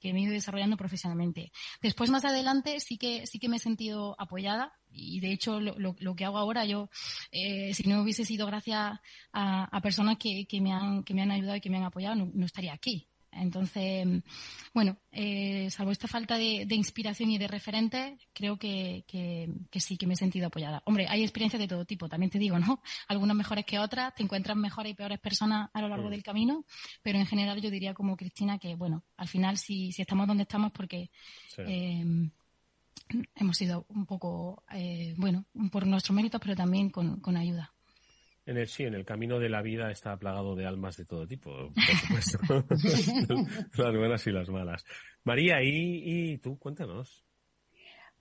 [0.03, 1.53] me he ido desarrollando profesionalmente.
[1.81, 5.77] Después, más adelante, sí que, sí que me he sentido apoyada y de hecho lo,
[5.79, 6.89] lo, que hago ahora yo,
[7.31, 8.99] eh, si no hubiese sido gracias
[9.33, 12.17] a, personas que, que, me han, que me han ayudado y que me han apoyado,
[12.17, 13.09] no estaría aquí.
[13.41, 14.07] Entonces,
[14.73, 19.81] bueno, eh, salvo esta falta de, de, inspiración y de referente, creo que, que, que,
[19.81, 20.83] sí, que me he sentido apoyada.
[20.87, 22.83] Hombre, hay experiencias de todo tipo, también te digo, ¿no?
[23.09, 26.65] Algunas mejores que otras, te encuentras mejores y peores personas a lo largo del camino,
[27.03, 30.43] pero en general yo diría como Cristina que, bueno, al final si, si estamos donde
[30.43, 31.11] estamos porque
[31.49, 31.63] sí.
[31.67, 32.31] eh,
[33.35, 37.76] hemos sido un poco, eh, bueno, por nuestro mérito, pero también con, con ayuda.
[38.47, 41.27] En el, sí, en el camino de la vida está plagado de almas de todo
[41.27, 42.65] tipo, por supuesto.
[43.83, 44.85] las buenas y las malas.
[45.25, 46.57] María, ¿y, y tú?
[46.57, 47.27] Cuéntanos.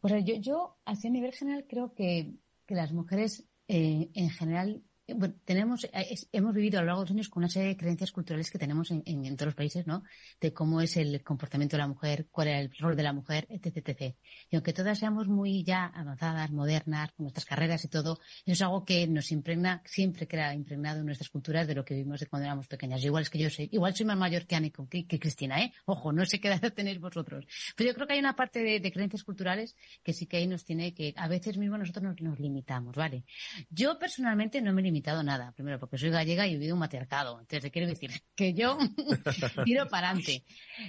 [0.02, 2.34] Pues yo, yo, así a nivel general, creo que,
[2.66, 7.02] que las mujeres eh, en general bueno, tenemos, eh, es, hemos vivido a lo largo
[7.02, 9.48] de los años con una serie de creencias culturales que tenemos en, en, en, todos
[9.48, 10.04] los países, ¿no?
[10.42, 13.46] De cómo es el comportamiento de la mujer, cuál es el rol de la mujer,
[13.50, 14.16] etc, etc.
[14.50, 18.62] Y aunque todas seamos muy ya avanzadas, modernas, con nuestras carreras y todo, eso es
[18.62, 22.28] algo que nos impregna, siempre queda impregnado en nuestras culturas de lo que vivimos de
[22.28, 23.04] cuando éramos pequeñas.
[23.04, 25.72] Igual es que yo soy, igual soy más mayor que Anne que, que Cristina, ¿eh?
[25.86, 27.46] Ojo, no sé qué edad tenéis vosotros.
[27.76, 30.48] Pero yo creo que hay una parte de, de, creencias culturales que sí que ahí
[30.48, 33.24] nos tiene que, a veces mismo nosotros nos, nos limitamos, ¿vale?
[33.70, 35.52] Yo personalmente no me he limitado nada.
[35.52, 37.42] Primero, porque soy gallega y he vivido un matriarcado.
[37.42, 38.78] Entonces, quiero decir que yo
[39.66, 40.46] tiro para adelante.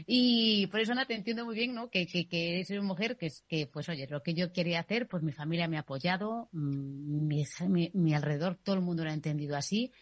[0.06, 1.90] Y por eso, Ana, te entiendo muy bien, ¿no?
[1.90, 5.08] Que, que, que eres una mujer que, que, pues, oye, lo que yo quería hacer,
[5.08, 9.10] pues mi familia me ha apoyado, mm, mi, mi, mi alrededor, todo el mundo lo
[9.10, 9.92] ha entendido así.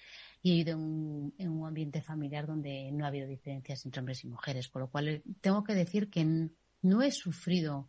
[0.43, 4.29] y he ido en un, ambiente familiar donde no ha habido diferencias entre hombres y
[4.29, 6.51] mujeres, por lo cual eh, tengo que decir que
[6.83, 7.88] no he sufrido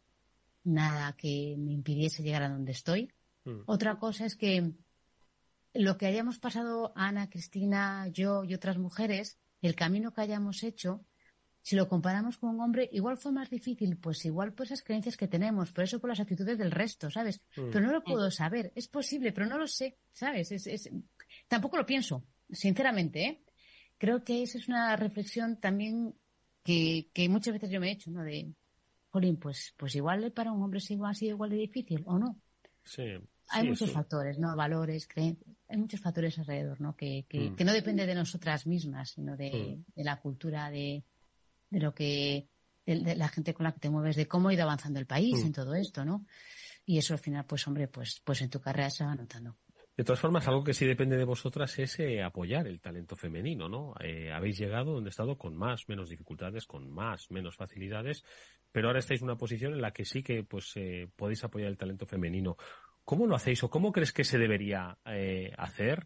[0.64, 3.12] nada que me impidiese llegar a donde estoy.
[3.44, 3.64] Mm.
[3.66, 4.74] Otra cosa es que
[5.76, 11.06] lo que hayamos pasado Ana, Cristina, yo y otras mujeres, el camino que hayamos hecho,
[11.62, 15.18] si lo comparamos con un hombre, igual fue más difícil, pues igual por esas creencias
[15.18, 17.42] que tenemos, por eso por las actitudes del resto, ¿sabes?
[17.58, 17.70] Mm.
[17.72, 20.52] Pero no lo puedo saber, es posible, pero no lo sé, ¿sabes?
[20.52, 20.90] Es,
[21.48, 23.42] Tampoco lo pienso, sinceramente, ¿eh?
[23.98, 26.14] Creo que esa es una reflexión también
[26.64, 28.24] que, que muchas veces yo me he hecho, ¿no?
[28.24, 28.54] De,
[29.10, 32.38] Jolín, pues, pues igual para un hombre ha sido igual de difícil, ¿o no?
[32.84, 33.18] Sí.
[33.50, 34.56] Hay muchos factores, ¿no?
[34.56, 36.96] Valores, creencias, hay muchos factores alrededor, ¿no?
[36.96, 37.56] Que, que, mm.
[37.56, 39.94] que no depende de nosotras mismas, sino de, mm.
[39.96, 41.04] de la cultura, de,
[41.70, 42.48] de lo que,
[42.86, 45.44] de, la gente con la que te mueves, de cómo ha ido avanzando el país
[45.44, 45.48] mm.
[45.48, 46.26] en todo esto, ¿no?
[46.86, 49.58] Y eso al final, pues hombre, pues, pues en tu carrera se va notando.
[49.98, 53.70] De todas formas, algo que sí depende de vosotras es eh, apoyar el talento femenino,
[53.70, 53.94] ¿no?
[54.02, 58.26] Eh, habéis llegado donde he estado con más, menos dificultades, con más, menos facilidades,
[58.74, 61.70] pero ahora estáis en una posición en la que sí que pues eh, podéis apoyar
[61.70, 62.58] el talento femenino.
[63.06, 64.98] ¿Cómo lo hacéis o cómo crees que se debería
[65.58, 66.06] hacer?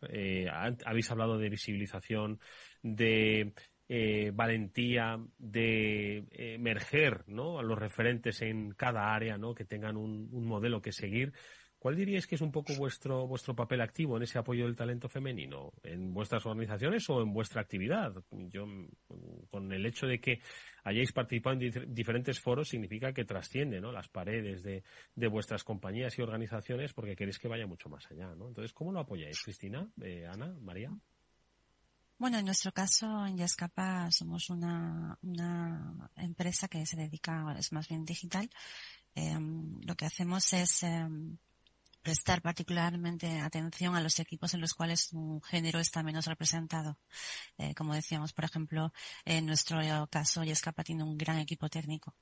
[0.84, 2.40] habéis hablado de visibilización,
[2.84, 3.54] de
[3.92, 7.58] eh, valentía de emerger ¿no?
[7.58, 9.56] a los referentes en cada área, ¿no?
[9.56, 11.34] que tengan un, modelo que seguir.
[11.80, 15.08] ¿Cuál diríais que es un poco vuestro, vuestro papel activo en ese apoyo del talento
[15.08, 15.72] femenino?
[15.82, 18.14] ¿En vuestras organizaciones o en vuestra actividad?
[18.32, 18.66] Yo,
[19.50, 20.42] con el hecho de que
[20.84, 23.94] hayáis participado en diferentes foros, significa que trasciende ¿no?
[23.94, 24.84] las paredes de,
[25.16, 28.36] de, vuestras compañías y organizaciones porque queréis que vaya mucho más allá.
[28.36, 28.50] ¿no?
[28.50, 30.92] Entonces, ¿cómo lo apoyáis, Cristina, eh, Ana, María?
[32.18, 37.88] Bueno, en nuestro caso, en Yascapa somos una, una empresa que se dedica, es más
[37.88, 38.50] bien digital.
[39.16, 41.38] Em, lo que hacemos es em,
[42.02, 46.98] prestar particularmente atención a los equipos en los cuales un género está menos representado.
[47.58, 48.94] Eh, como decíamos, por ejemplo,
[49.26, 52.16] en nuestro caso, Yescapa tiene un gran equipo técnico.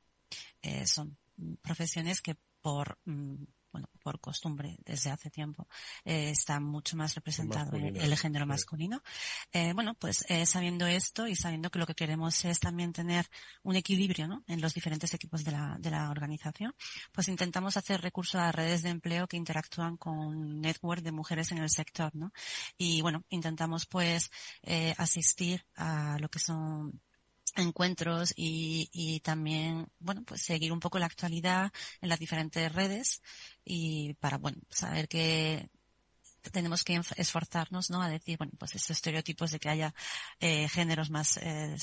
[0.62, 1.18] Eh, son
[1.62, 5.68] profesiones que por mm, bueno, por costumbre desde hace tiempo,
[6.06, 9.02] eh, está mucho más representado el, género masculino.
[9.52, 13.28] Eh, bueno, pues eh, sabiendo esto y sabiendo que lo que queremos es también tener
[13.64, 14.44] un equilibrio ¿no?
[14.48, 16.74] en los diferentes equipos de la, de la organización,
[17.12, 21.60] pues intentamos hacer recurso a redes de empleo que interactúan con network de mujeres en
[21.60, 22.32] el sector, ¿no?
[22.78, 24.32] Y bueno, intentamos pues
[24.98, 27.00] asistir a lo que son
[27.58, 33.22] encuentros y, y, también, bueno, pues seguir un poco la actualidad en las diferentes redes
[33.64, 35.70] y para, bueno, saber que
[36.52, 38.02] tenemos que esforzarnos, ¿no?
[38.02, 39.94] A decir, bueno, pues estos estereotipos de que haya
[40.40, 41.76] eh, géneros más eh,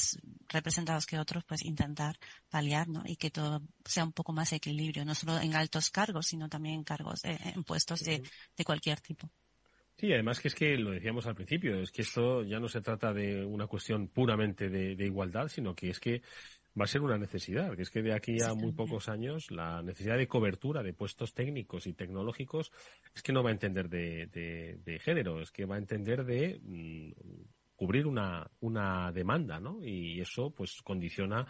[0.48, 3.02] representados que otros, pues intentar paliar, ¿no?
[3.04, 6.76] Y que todo sea un poco más equilibrio, no solo en altos cargos, sino también
[6.76, 8.22] en cargos, eh, en puestos de,
[8.56, 9.30] de cualquier tipo.
[9.96, 12.80] Sí, además que es que lo decíamos al principio, es que esto ya no se
[12.80, 16.20] trata de una cuestión puramente de, igualdad, sino que es que
[16.78, 19.82] va a ser una necesidad, que es que de aquí a muy pocos años la
[19.82, 22.72] necesidad de cobertura de puestos técnicos y tecnológicos
[23.14, 27.12] es que no va a entender de, género, es que va a entender de mm,
[27.76, 29.78] cubrir una, una demanda, ¿no?
[29.80, 31.46] Y eso pues condiciona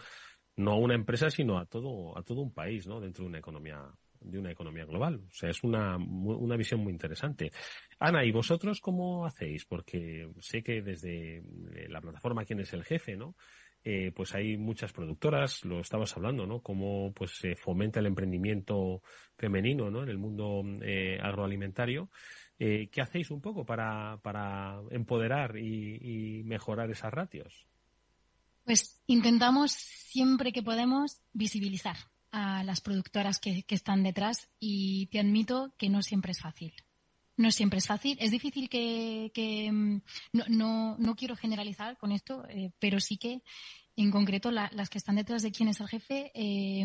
[0.56, 3.00] no a una empresa, sino a todo, a todo un país, ¿no?
[3.00, 3.90] Dentro de una economía
[4.24, 5.22] de una economía global.
[5.28, 7.52] O sea, es una, una visión muy interesante.
[7.98, 9.64] Ana, ¿y vosotros cómo hacéis?
[9.64, 13.36] Porque sé que desde eh, la plataforma Quién es el Jefe, ¿no?
[13.86, 16.62] Eh, pues hay muchas productoras, lo estabas hablando, ¿no?
[16.62, 19.02] Cómo pues se fomenta el emprendimiento
[19.36, 20.02] femenino, ¿no?
[20.02, 22.10] En el mundo eh, agroalimentario.
[22.56, 27.66] ¿Qué hacéis un poco para, para empoderar y, y mejorar esas ratios?
[28.64, 31.96] Pues intentamos siempre que podemos visibilizar
[32.34, 36.74] a las productoras que, están detrás y te admito que no siempre es fácil.
[37.36, 38.18] No siempre es fácil.
[38.20, 40.00] Es difícil que, mm,
[40.48, 43.42] no, no, quiero generalizar con esto, eh, pero sí que
[43.96, 46.84] en concreto las que están detrás de quién es el jefe eh,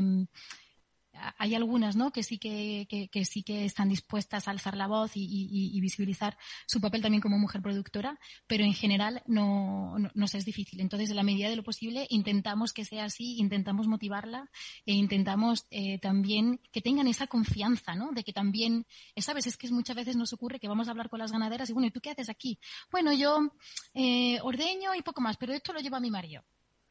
[1.38, 2.12] hay algunas ¿no?
[2.12, 6.82] que sí que, que, sí que están dispuestas a alzar la voz y, visibilizar su
[6.82, 10.82] papel también como mujer productora, pero en general no, no, nos es difícil.
[10.82, 14.50] Entonces, en la medida de lo posible, intentamos que sea así, intentamos motivarla
[14.86, 18.12] e intentamos eh, también que tengan esa confianza, ¿no?
[18.12, 18.86] De que también,
[19.18, 19.48] ¿sabes?
[19.48, 21.88] Es que muchas veces nos ocurre que vamos a hablar con las ganaderas y, bueno,
[21.88, 22.60] ¿y tú qué haces aquí?
[22.92, 23.52] Bueno, yo
[23.94, 26.44] eh, ordeño y poco más, pero esto lo lleva mi marido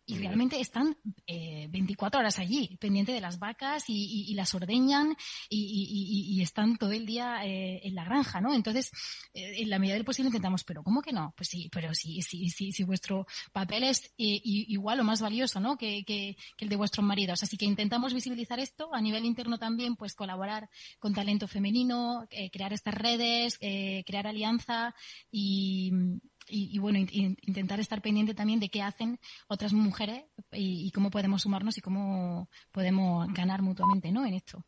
[0.09, 5.15] y realmente están eh, 24 horas allí, pendiente de las vacas y, las ordeñan
[5.51, 8.55] y, están todo el día eh, en la granja, ¿no?
[8.55, 8.91] Entonces,
[9.35, 11.35] eh, en la medida del posible intentamos, pero ¿cómo que no?
[11.37, 15.61] Pues sí, pero sí, sí, sí, si vuestro papel es eh, igual o más valioso,
[15.61, 15.77] ¿no?
[15.77, 17.43] Que, que, el de vuestros maridos.
[17.43, 22.73] Así que intentamos visibilizar esto a nivel interno también, pues colaborar con talento femenino, crear
[22.73, 24.95] estas redes, crear alianza
[25.31, 25.93] y
[26.51, 31.79] y, bueno, intentar estar pendiente también de qué hacen otras mujeres y, cómo podemos sumarnos
[31.79, 34.25] y cómo podemos ganar mutuamente, ¿no?
[34.27, 34.65] En esto.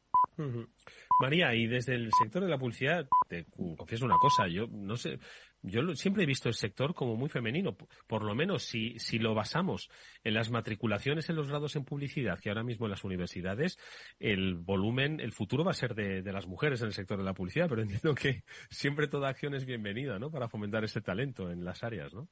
[1.20, 3.44] María, y desde el sector de la publicidad, te
[3.76, 5.18] confieso una cosa, yo no sé,
[5.62, 9.34] yo siempre he visto el sector como muy femenino, por lo menos si, si lo
[9.34, 9.90] basamos
[10.24, 13.78] en las matriculaciones en los grados en publicidad, que ahora mismo en las universidades,
[14.18, 17.34] el volumen, el futuro va a ser de, las mujeres en el sector de la
[17.34, 20.30] publicidad, pero entiendo que siempre toda acción es bienvenida, ¿no?
[20.30, 22.28] Para fomentar ese talento en las áreas, ¿no?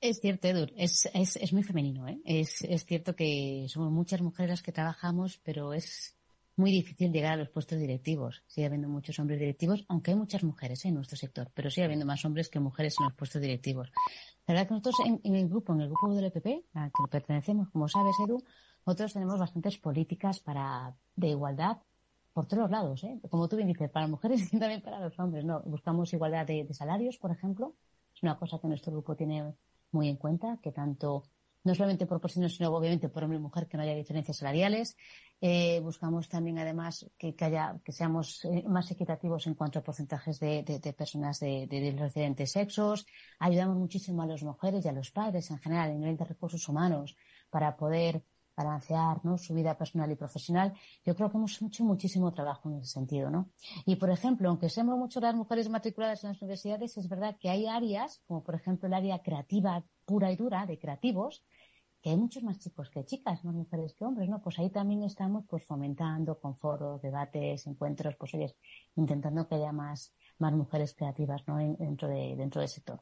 [0.00, 2.18] Es cierto, Edur, es, es, es muy femenino, ¿eh?
[2.24, 6.16] Es, es cierto que somos muchas mujeres las que trabajamos, pero es
[6.60, 8.44] muy difícil llegar a los puestos directivos.
[8.46, 12.06] Sigue habiendo muchos hombres directivos, aunque hay muchas mujeres en nuestro sector, pero sigue habiendo
[12.06, 13.90] más hombres que mujeres en los puestos directivos.
[14.46, 17.70] La verdad que nosotros en, el grupo, en el grupo del EPP, al que pertenecemos,
[17.70, 18.44] como sabes, Edu,
[18.86, 21.78] nosotros tenemos bastantes políticas para de igualdad
[22.32, 23.18] por todos lados, ¿eh?
[23.28, 25.62] Como tú bien dices, para mujeres y también para los hombres, ¿no?
[25.62, 27.74] Buscamos igualdad de, de salarios, por ejemplo.
[28.14, 29.54] Es una cosa que nuestro grupo tiene
[29.92, 31.24] muy en cuenta, que tanto
[31.64, 34.96] no solamente por porcino, sino obviamente por hombre y mujer, que no haya diferencias salariales.
[35.40, 40.38] Eh, buscamos también, además, que, haya, que seamos eh, más equitativos en cuanto a porcentajes
[40.38, 43.06] de, personas de, los diferentes sexos.
[43.38, 46.68] Ayudamos muchísimo a las mujeres y a los padres en general, a nivel de recursos
[46.68, 47.16] humanos,
[47.48, 48.22] para poder
[48.54, 49.38] balancear ¿no?
[49.38, 50.74] su vida personal y profesional.
[51.06, 53.48] Yo creo que hemos hecho muchísimo trabajo en ese sentido, ¿no?
[53.86, 57.48] Y, por ejemplo, aunque seamos mucho las mujeres matriculadas en las universidades, es verdad que
[57.48, 61.42] hay áreas, como por ejemplo el área creativa pura y dura, de creativos,
[62.02, 64.40] que hay muchos más chicos que chicas, más mujeres que hombres, ¿no?
[64.42, 68.54] Pues ahí también estamos pues fomentando con foros, debates, encuentros, pues oye,
[68.96, 71.58] intentando que haya más, más mujeres creativas, ¿no?
[71.58, 73.00] dentro de, dentro del sector.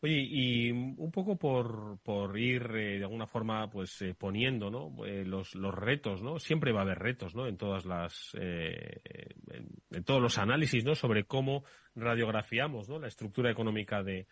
[0.00, 4.94] Oye, y un poco por, por ir eh, de alguna forma pues eh, poniendo ¿no?
[5.06, 6.38] Eh, los, los retos, ¿no?
[6.38, 7.46] Siempre va a haber retos, ¿no?
[7.46, 10.94] En todas las en, todos los análisis, ¿no?
[10.94, 12.98] Sobre cómo radiografiamos, ¿no?
[12.98, 14.26] La estructura económica de,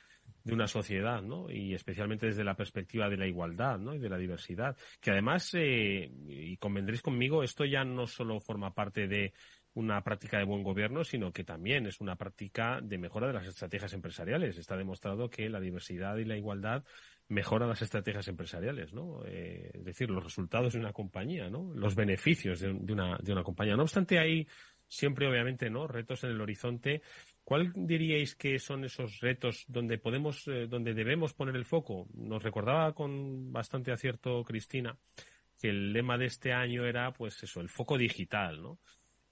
[0.45, 1.51] de una sociedad, ¿no?
[1.51, 3.95] Y especialmente desde la perspectiva de la igualdad, ¿no?
[3.95, 4.77] Y de la diversidad.
[5.01, 9.33] Que además, y convendréis conmigo, esto ya no solo forma parte de
[9.75, 13.47] una práctica de buen gobierno, sino que también es una práctica de mejora de las
[13.47, 14.59] estrategias empresariales.
[14.59, 16.85] Está demostrado que la diversidad y la igualdad
[17.29, 19.23] mejoran las estrategias empresariales, ¿no?
[19.25, 21.73] Eh, es decir, los resultados de una compañía, ¿no?
[21.75, 23.75] Los beneficios de, una, de una compañía.
[23.75, 24.47] No obstante, hay
[24.87, 25.87] siempre, obviamente, ¿no?
[25.87, 27.01] Retos en el horizonte.
[27.45, 32.07] ¿Cuál diríais que son esos retos donde podemos, eh, donde debemos poner el foco?
[32.15, 34.97] Nos recordaba con bastante acierto Cristina
[35.61, 38.79] que el lema de este año era, pues eso, el foco digital, ¿no?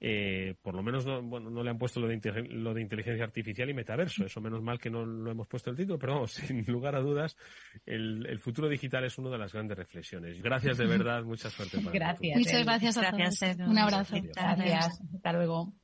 [0.02, 2.18] eh, por lo menos no, bueno, no le han puesto lo de,
[2.48, 4.24] lo de inteligencia artificial y metaverso.
[4.24, 7.00] Eso menos mal que no lo hemos puesto el título, pero vamos, sin lugar a
[7.00, 7.36] dudas,
[7.84, 10.40] el, el futuro digital es una de las grandes reflexiones.
[10.40, 11.78] Gracias de verdad, mucha suerte.
[11.80, 12.38] Para gracias.
[12.38, 13.70] Muchas gracias a gracias, todos.
[13.70, 14.16] Un abrazo.
[14.22, 15.00] Gracias.
[15.14, 15.74] Hasta luego.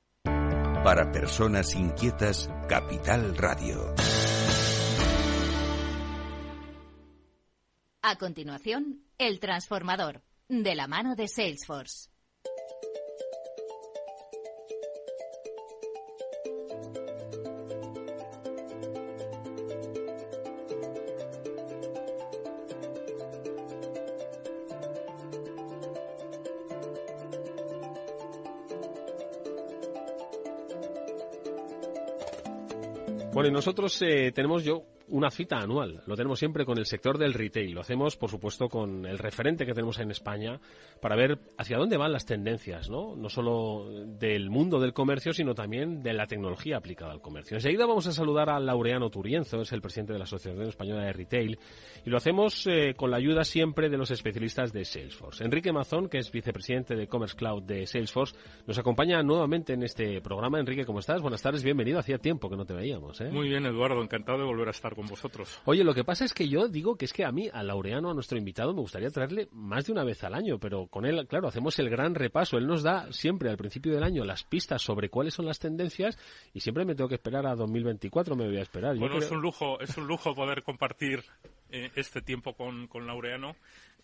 [0.84, 3.94] Para personas inquietas, Capital Radio.
[8.02, 12.08] A continuación, El Transformador, de la mano de Salesforce.
[33.36, 36.02] Bueno, y nosotros eh, tenemos yo una cita anual.
[36.06, 37.72] Lo tenemos siempre con el sector del retail.
[37.72, 40.60] Lo hacemos, por supuesto, con el referente que tenemos en España
[41.00, 43.14] para ver hacia dónde van las tendencias, ¿no?
[43.16, 47.56] No solo del mundo del comercio, sino también de la tecnología aplicada al comercio.
[47.56, 51.12] Enseguida vamos a saludar a Laureano Turienzo, es el presidente de la Asociación Española de
[51.12, 51.58] Retail,
[52.04, 55.44] y lo hacemos eh, con la ayuda siempre de los especialistas de Salesforce.
[55.44, 60.20] Enrique Mazón, que es vicepresidente de Commerce Cloud de Salesforce, nos acompaña nuevamente en este
[60.20, 60.58] programa.
[60.58, 61.22] Enrique, ¿cómo estás?
[61.22, 61.98] Buenas tardes, bienvenido.
[61.98, 63.30] Hacía tiempo que no te veíamos, ¿eh?
[63.30, 64.02] Muy bien, Eduardo.
[64.02, 65.60] Encantado de volver a estar con vosotros.
[65.64, 68.10] Oye, lo que pasa es que yo digo que es que a mí, a Laureano,
[68.10, 71.26] a nuestro invitado, me gustaría traerle más de una vez al año, pero con él,
[71.28, 72.56] claro, hacemos el gran repaso.
[72.56, 76.18] Él nos da siempre al principio del año las pistas sobre cuáles son las tendencias
[76.52, 78.96] y siempre me tengo que esperar a 2024, me voy a esperar.
[78.96, 81.22] Bueno, es un lujo, es un lujo poder compartir
[81.70, 83.54] eh, este tiempo con, con Laureano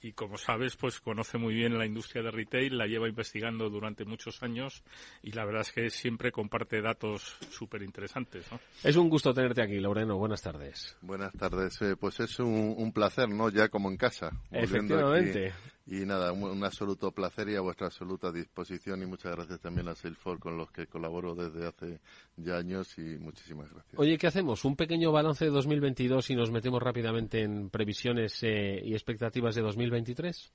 [0.03, 4.05] y como sabes, pues conoce muy bien la industria de retail, la lleva investigando durante
[4.05, 4.83] muchos años
[5.23, 8.47] y la verdad es que siempre comparte datos súper interesantes.
[8.83, 10.17] Es un gusto tenerte aquí, Loreno.
[10.19, 10.97] Buenas tardes.
[11.01, 11.81] Buenas tardes.
[11.83, 13.49] Eh, pues es un, un, placer, ¿no?
[13.49, 14.31] Ya como en casa.
[14.51, 15.53] Efectivamente.
[15.93, 19.95] Y nada, un, absoluto placer y a vuestra absoluta disposición y muchas gracias también a
[19.95, 22.01] Salesforce con los que colaboro desde hace
[22.35, 24.01] ya años y muchísimas gracias.
[24.01, 24.65] Oye, ¿qué hacemos?
[24.65, 29.61] ¿Un pequeño balance de 2022 y nos metemos rápidamente en previsiones eh, y expectativas de
[29.61, 30.51] 2023?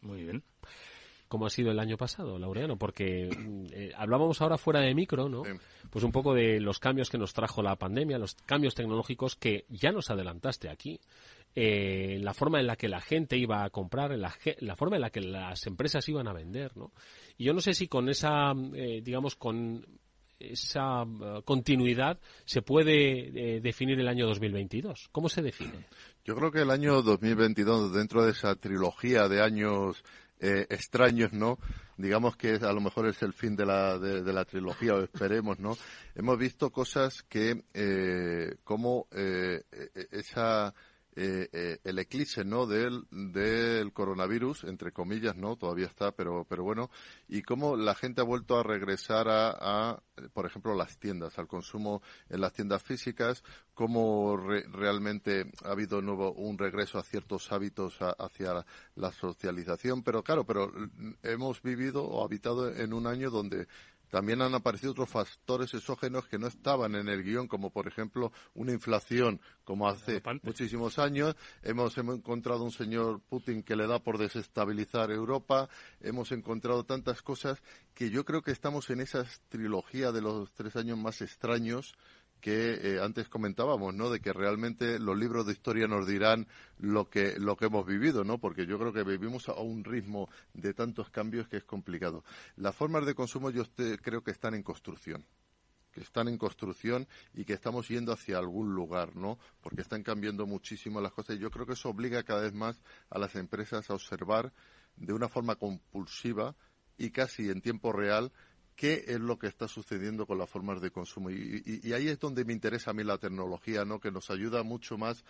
[0.00, 0.42] Muy bien.
[1.28, 5.28] como ha sido el año pasado, Laureano, porque mm, eh, hablábamos ahora fuera de micro,
[5.28, 5.42] ¿no?
[5.90, 9.66] Pues un poco de los cambios que nos trajo la pandemia, los cambios tecnológicos que
[9.68, 10.98] ya nos adelantaste aquí.
[11.54, 15.02] Eh, la forma en la que la gente iba a comprar, la, la, forma en
[15.02, 16.92] la que las empresas iban a vender, ¿no?
[17.36, 19.84] Y yo no sé si con esa, eh, digamos, con
[20.38, 25.08] esa uh, continuidad se puede eh, definir el año 2022.
[25.10, 25.86] ¿Cómo se define?
[26.24, 30.04] Yo creo que el año 2022, dentro de esa trilogía de años
[30.40, 31.58] eh, extraños, ¿no?
[31.96, 35.58] Digamos que a lo mejor es el fin de la, de, la trilogía, o esperemos,
[35.58, 35.76] ¿no?
[36.14, 39.62] Hemos visto cosas que, eh, como eh,
[40.12, 40.72] esa
[41.20, 43.02] eh, eh, el eclipse no del,
[43.92, 46.90] coronavirus entre comillas no todavía está pero pero bueno
[47.26, 50.00] y cómo la gente ha vuelto a regresar a,
[50.32, 53.42] por ejemplo las tiendas al consumo en las tiendas físicas
[53.74, 58.66] cómo realmente ha habido nuevo un regreso a ciertos hábitos hacia
[58.96, 60.02] la socialización.
[60.02, 60.72] Pero claro pero
[61.22, 63.68] hemos vivido o habitado en un año donde
[64.10, 68.32] también han aparecido otros factores exógenos que no estaban en el guion, como por ejemplo
[68.54, 71.36] una inflación, como hace muchísimos años.
[71.62, 75.68] Hemos, encontrado un señor Putin que le da por desestabilizar Europa.
[76.00, 77.62] Hemos encontrado tantas cosas
[77.94, 81.94] que yo creo que estamos en esa trilogía de los tres años más extraños
[82.40, 84.10] que eh, antes comentábamos, ¿no?
[84.10, 86.46] De que realmente los libros de historia nos dirán
[86.78, 88.38] lo que hemos vivido, ¿no?
[88.38, 92.24] Porque yo creo que vivimos a un ritmo de tantos cambios que es complicado.
[92.56, 93.64] Las formas de consumo yo
[94.02, 95.24] creo que están en construcción
[95.98, 99.38] que están en construcción y que estamos yendo hacia algún lugar, ¿no?
[99.60, 102.80] Porque están cambiando muchísimo las cosas y yo creo que eso obliga cada vez más
[103.10, 104.52] a las empresas a observar
[104.96, 106.54] de una forma compulsiva
[106.98, 108.32] y casi en tiempo real
[108.78, 111.30] qué es lo que está sucediendo con las formas de consumo.
[111.30, 113.98] Y, ahí es donde me interesa a mí la tecnología, ¿no?
[113.98, 115.24] que nos ayuda mucho más.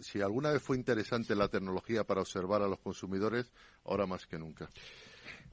[0.00, 3.52] Si alguna vez fue interesante la tecnología para observar a los consumidores,
[3.84, 4.70] ahora más que nunca.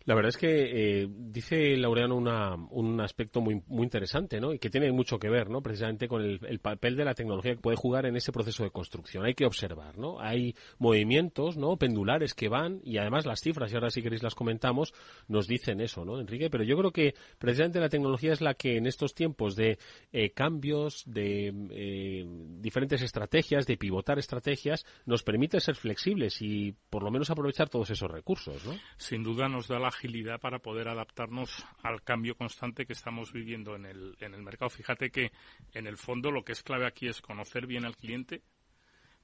[0.06, 4.54] La verdad es que eh, dice Laureano una, un aspecto muy, muy interesante, ¿no?
[4.54, 5.62] Y que tiene mucho que ver, ¿no?
[5.62, 9.26] Precisamente con el, papel de la tecnología que puede jugar en ese proceso de construcción.
[9.26, 10.20] Hay que observar, ¿no?
[10.20, 11.78] Hay movimientos, ¿no?
[11.78, 14.94] Pendulares que van y además las cifras, y ahora si queréis las comentamos,
[15.28, 16.52] nos dicen eso, ¿no, Enrique?
[16.52, 19.80] Pero yo creo que precisamente la tecnología es la que en estos tiempos de
[20.12, 22.26] eh, cambios, de eh,
[22.60, 27.90] diferentes estrategias, de pivotar estrategias, nos permite ser flexibles y por lo menos aprovechar todos
[27.90, 28.76] esos recursos, ¿no?
[28.98, 33.76] Sin duda nos da la agilidad para poder adaptarnos al cambio constante que estamos viviendo
[33.76, 34.70] en el, en el mercado.
[34.70, 35.32] Fíjate que
[35.74, 38.44] en el fondo lo que es clave aquí es conocer bien al cliente,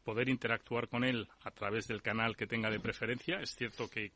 [0.04, 3.40] poder interactuar con él a través del canal que tenga de preferencia.
[3.40, 4.12] Es cierto que,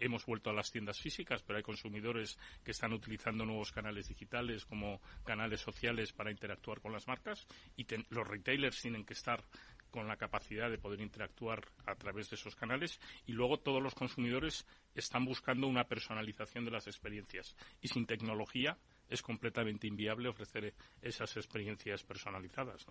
[0.00, 4.64] hemos vuelto a las tiendas físicas, pero hay consumidores que están utilizando nuevos canales digitales
[4.64, 7.46] como canales sociales para interactuar con las marcas
[7.76, 9.42] y los retailers tienen que estar
[9.90, 13.94] con la capacidad de poder interactuar a través de esos canales y luego todos los
[13.94, 18.76] consumidores están buscando una personalización de las experiencias y sin tecnología
[19.10, 20.72] es completamente inviable ofrecer
[21.02, 22.86] esas experiencias personalizadas.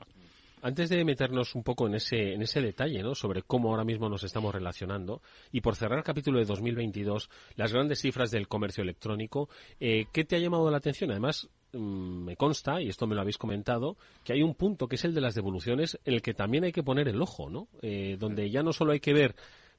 [0.61, 3.15] Antes de meternos un poco en ese, en ese detalle ¿no?
[3.15, 5.21] sobre cómo ahora mismo nos estamos relacionando,
[5.51, 10.25] y por cerrar el capítulo de 2022, las grandes cifras del comercio electrónico, eh, ¿qué
[10.25, 11.11] te ha llamado la atención?
[11.11, 14.95] Además, Mm, me consta, y esto me lo habéis comentado, que hay un punto que
[14.95, 17.67] es el de las devoluciones en el que también hay que poner el ojo, ¿no?
[17.81, 19.35] Eh, donde ya no solo hay que ver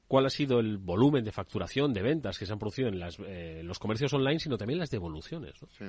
[0.07, 3.63] cuál ha sido el volumen de facturación, de ventas que se han producido en eh,
[3.65, 5.55] los comercios online, sino también las devoluciones.
[5.79, 5.85] Sí,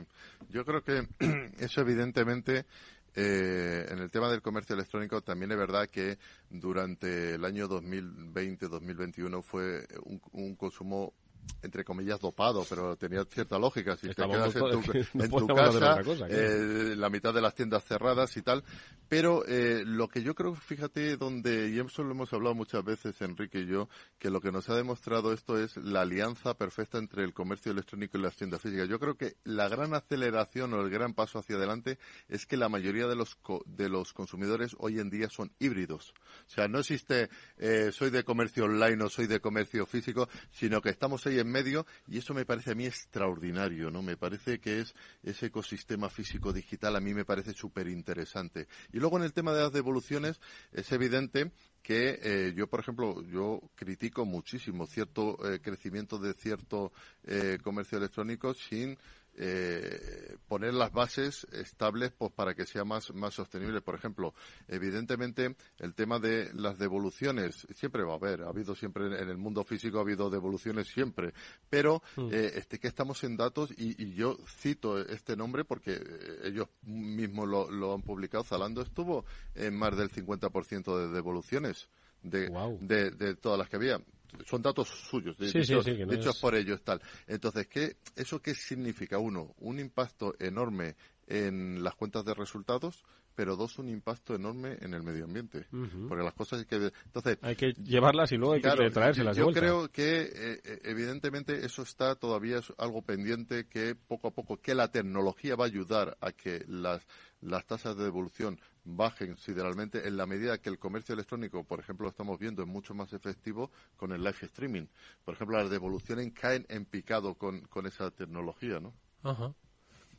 [0.49, 1.07] yo creo que
[1.59, 2.65] eso evidentemente
[3.13, 6.17] eh, en el tema del comercio electrónico también es verdad que
[6.49, 9.85] durante el año 2020-2021 fue
[10.31, 11.13] un, consumo
[11.61, 13.95] entre comillas, dopado, pero tenía cierta lógica.
[13.95, 18.63] Si te quedas en tu, casa, eh, la mitad de las tiendas cerradas y tal.
[19.07, 23.21] Pero eh, lo que yo creo, fíjate, donde, y eso lo hemos hablado muchas veces,
[23.21, 27.23] Enrique y yo, que lo que nos ha demostrado esto es la alianza perfecta entre
[27.23, 28.87] el comercio electrónico y las tiendas físicas.
[28.87, 32.69] Yo creo que la gran aceleración o el gran paso hacia adelante es que la
[32.69, 36.13] mayoría de los, de los consumidores hoy en día son híbridos.
[36.47, 40.81] O sea, no existe eh, soy de comercio online o soy de comercio físico, sino
[40.81, 44.01] que estamos ahí en medio y eso me parece a mí extraordinario, ¿no?
[44.01, 48.67] Me parece que es ese ecosistema físico digital a mí me parece súper interesante.
[48.91, 50.39] Y luego en el tema de las devoluciones
[50.71, 51.51] es evidente
[51.81, 56.91] que eh, yo, por ejemplo, yo critico muchísimo cierto eh, crecimiento de cierto
[57.23, 58.97] eh, comercio electrónico sin
[59.37, 63.81] eh, poner las bases estables pues, para que sea más, más sostenible.
[63.81, 64.33] Por ejemplo,
[64.67, 69.37] evidentemente el tema de las devoluciones siempre va a haber, ha habido siempre en el
[69.37, 71.33] mundo físico ha habido devoluciones siempre,
[71.69, 72.29] pero mm.
[72.31, 77.47] eh, este que estamos en datos y, yo cito este nombre porque eh, ellos mismos
[77.47, 78.43] lo, lo han publicado.
[78.43, 79.25] Zalando estuvo
[79.55, 81.87] en más del 50% de devoluciones
[82.23, 83.99] de, de, todas las que había
[84.45, 87.01] son datos suyos, de, hechos por ellos tal.
[87.27, 89.17] Entonces, ¿qué, ¿eso qué significa?
[89.17, 90.95] Uno, un impacto enorme
[91.27, 93.03] en las cuentas de resultados,
[93.35, 95.65] pero dos, un impacto enorme en el medio ambiente.
[96.07, 96.91] Porque las cosas hay que...
[97.05, 101.65] Entonces, hay que llevarlas y luego hay que traérselas Yo creo que, eh, eh, evidentemente,
[101.65, 105.67] eso está todavía es algo pendiente que poco a poco, que la tecnología va a
[105.67, 107.07] ayudar a que las,
[107.39, 112.05] las tasas de devolución bajen considerablemente en la medida que el comercio electrónico, por ejemplo,
[112.05, 114.87] lo estamos viendo, es mucho más efectivo con el live streaming.
[115.23, 118.93] Por ejemplo, las devoluciones caen en picado con, con esa tecnología, ¿no?
[119.23, 119.53] Ajá.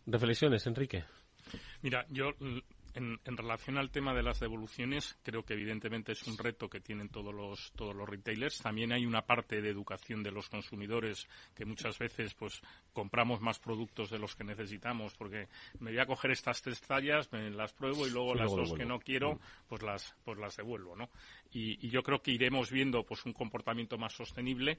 [0.06, 1.04] Reflexiones, Enrique.
[1.82, 2.32] Mira, yo
[2.94, 7.08] en, relación al tema de las devoluciones, creo que evidentemente es un reto que tienen
[7.08, 8.58] todos los, todos los retailers.
[8.58, 12.60] También hay una parte de educación de los consumidores que muchas veces pues
[12.92, 15.48] compramos más productos de los que necesitamos porque
[15.80, 18.84] me voy a coger estas tres tallas, me las pruebo y luego las dos que
[18.84, 19.38] no quiero, mm.
[19.68, 21.08] pues las, pues las devuelvo, ¿no?
[21.52, 24.78] Y, y yo creo que iremos viendo pues un comportamiento más sostenible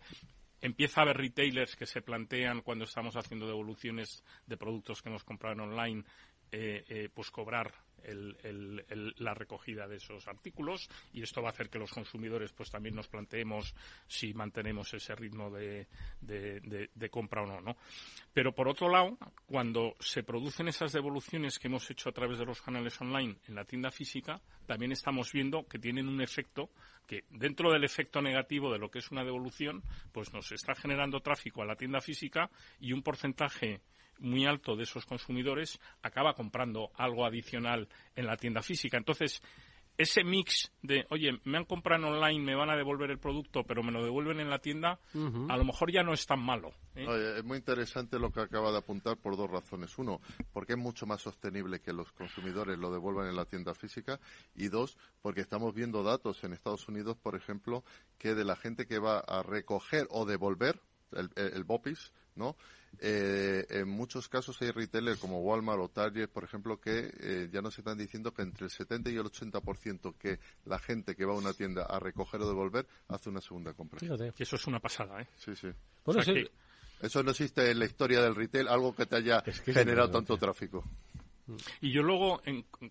[0.64, 5.26] empieza a haber retailers que se plantean cuando estamos haciendo devoluciones de productos que hemos
[5.26, 6.06] comprado online,
[6.56, 7.74] eh, eh, pues cobrar
[8.06, 12.96] la recogida de esos artículos y esto va a hacer que los consumidores pues también
[12.96, 13.74] nos planteemos
[14.06, 15.88] si mantenemos ese ritmo de,
[17.10, 17.78] compra o no, no.
[18.34, 22.46] Pero por otro lado, cuando se producen esas devoluciones que hemos hecho a través de
[22.46, 26.70] los canales online en la tienda física, también estamos viendo que tienen un efecto
[27.08, 29.82] que dentro del efecto negativo de lo que es una devolución,
[30.12, 32.50] pues nos está generando tráfico a la tienda física
[32.80, 33.82] y un porcentaje
[34.20, 38.98] muy alto de esos consumidores acaba comprando algo adicional en la tienda física.
[38.98, 39.42] Entonces,
[39.98, 43.84] ese mix de, oye, me han comprado online, me van a devolver el producto, pero
[43.84, 46.74] me lo devuelven en la tienda, a lo mejor ya no es tan malo.
[46.96, 47.36] ¿eh?
[47.38, 49.98] es muy interesante lo que acaba de apuntar por dos razones.
[49.98, 50.20] Uno,
[50.52, 54.20] porque es mucho más sostenible que los consumidores lo devuelvan en la tienda física.
[54.56, 57.84] Y dos, porque estamos viendo datos en Estados Unidos, por ejemplo,
[58.18, 60.80] que de la gente que va a recoger o devolver
[61.12, 62.56] el, el BOPIS, ¿no?
[63.00, 67.62] Eh, en muchos casos hay retailers como Walmart o Target, por ejemplo, que eh, ya
[67.62, 71.34] nos están diciendo que entre el 70 y el 80% que la gente que va
[71.34, 74.00] a una tienda a recoger o devolver hace una segunda compra.
[74.00, 75.28] Que eso es una pasada, ¿eh?
[75.38, 75.70] Sí, sí.
[77.02, 80.84] Eso no existe en la historia del retail, algo que te haya generado tanto tráfico.
[81.82, 82.42] Y yo luego,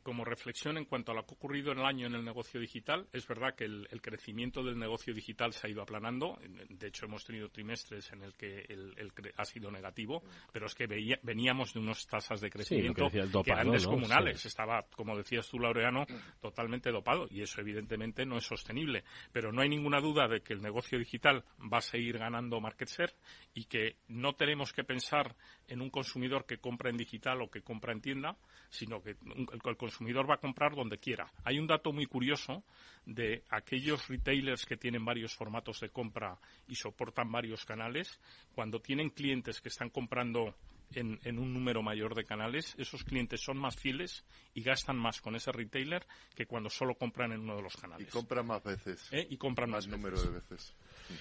[0.03, 2.61] como reflexión en cuanto a lo que ha ocurrido en el año en el negocio
[2.61, 6.39] digital, es verdad que el, crecimiento del negocio digital se ha ido aplanando.
[6.69, 10.23] De hecho, hemos tenido trimestres en el que el, ha sido negativo,
[10.53, 10.87] pero es que
[11.23, 14.45] veníamos de unas tasas de crecimiento que, eran descomunales.
[14.45, 16.07] Estaba, como decías tú, Laureano,
[16.41, 19.05] totalmente dopado y eso evidentemente no es sostenible.
[19.33, 22.89] Pero no hay ninguna duda de que el negocio digital va a seguir ganando market
[22.89, 23.15] share
[23.55, 25.37] y que no tenemos que pensar
[25.69, 28.37] en un consumidor que compra en digital o que compra en tienda,
[28.71, 31.33] sino que el, consumidor va a comprar donde quiera.
[31.45, 32.65] Hay un dato muy curioso
[33.05, 36.39] de aquellos retailers que tienen varios formatos de compra
[36.69, 38.21] y soportan varios canales,
[38.55, 40.55] cuando tienen clientes que están comprando
[40.95, 44.25] en, un número mayor de canales, esos clientes son más fieles
[44.55, 48.09] y gastan más con ese retailer que cuando solo compran en uno de los canales.
[48.09, 49.09] Y compran más veces.
[49.13, 49.27] ¿Eh?
[49.31, 50.75] Y compran más, número de veces.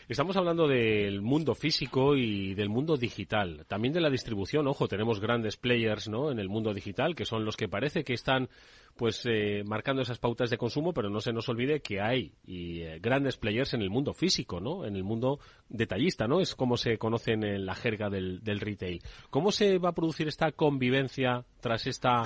[0.07, 4.67] Estamos hablando del mundo físico y del mundo digital, también de la distribución.
[4.67, 6.31] Ojo, tenemos grandes players, ¿no?
[6.31, 8.49] En el mundo digital que son los que parece que están,
[8.95, 12.81] pues, eh, marcando esas pautas de consumo, pero no se nos olvide que hay y,
[12.81, 14.85] eh, grandes players en el mundo físico, ¿no?
[14.85, 15.39] En el mundo
[15.69, 16.41] detallista, ¿no?
[16.41, 19.01] Es como se conocen en la jerga del retail.
[19.29, 22.23] ¿Cómo se va a producir esta convivencia tras esta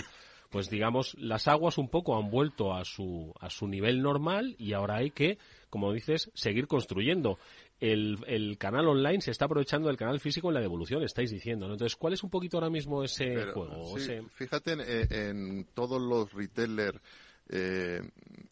[0.55, 4.71] pues digamos, las aguas un poco han vuelto a su, a su nivel normal y
[4.71, 5.37] ahora hay que
[5.75, 7.37] como dices, seguir construyendo.
[7.81, 11.65] El, el, canal online se está aprovechando del canal físico en la devolución, estáis diciendo.
[11.65, 13.97] Entonces, ¿cuál es un poquito ahora mismo ese juego?
[14.29, 14.81] Fíjate en,
[15.11, 17.01] en, todos los retailers
[17.49, 18.01] eh,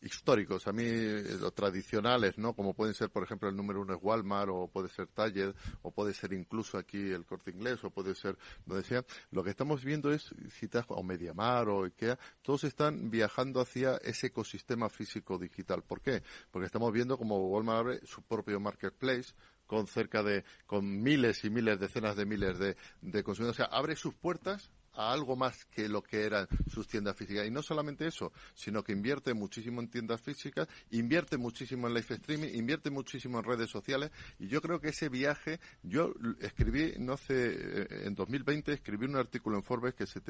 [0.02, 2.54] históricos, a mí eh, los tradicionales, ¿no?
[2.54, 5.92] Como pueden ser, por ejemplo, el número uno es Walmart, o puede ser Target, o
[5.92, 9.04] puede ser incluso aquí el Corte Inglés, o puede ser donde sea.
[9.32, 14.28] Lo que estamos viendo es, citas, o Mediamar, o Ikea, todos están viajando hacia ese
[14.28, 15.84] ecosistema físico digital.
[15.84, 16.22] ¿Por qué?
[16.52, 19.34] Porque estamos viendo como Walmart abre su propio marketplace,
[19.66, 23.60] con cerca de, con miles y miles, decenas de miles de, de consumidores.
[23.60, 27.48] O sea, abre sus puertas a algo más que lo que eran sus tiendas físicas.
[27.48, 32.16] Y no solamente eso, sino que invierte muchísimo en tiendas físicas, invierte muchísimo en live
[32.16, 34.12] streaming, invierte muchísimo en redes sociales.
[34.40, 39.16] Y yo creo que ese viaje, yo escribí, no sé, eh, en 2020 escribí un
[39.16, 40.22] artículo en Forbes que se,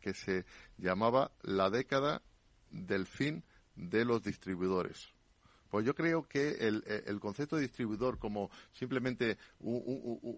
[0.00, 0.44] que se
[0.78, 2.22] llamaba La década
[2.70, 3.44] del fin
[3.76, 5.14] de los distribuidores
[5.74, 9.38] Pues yo creo que el, el concepto de distribuidor como simplemente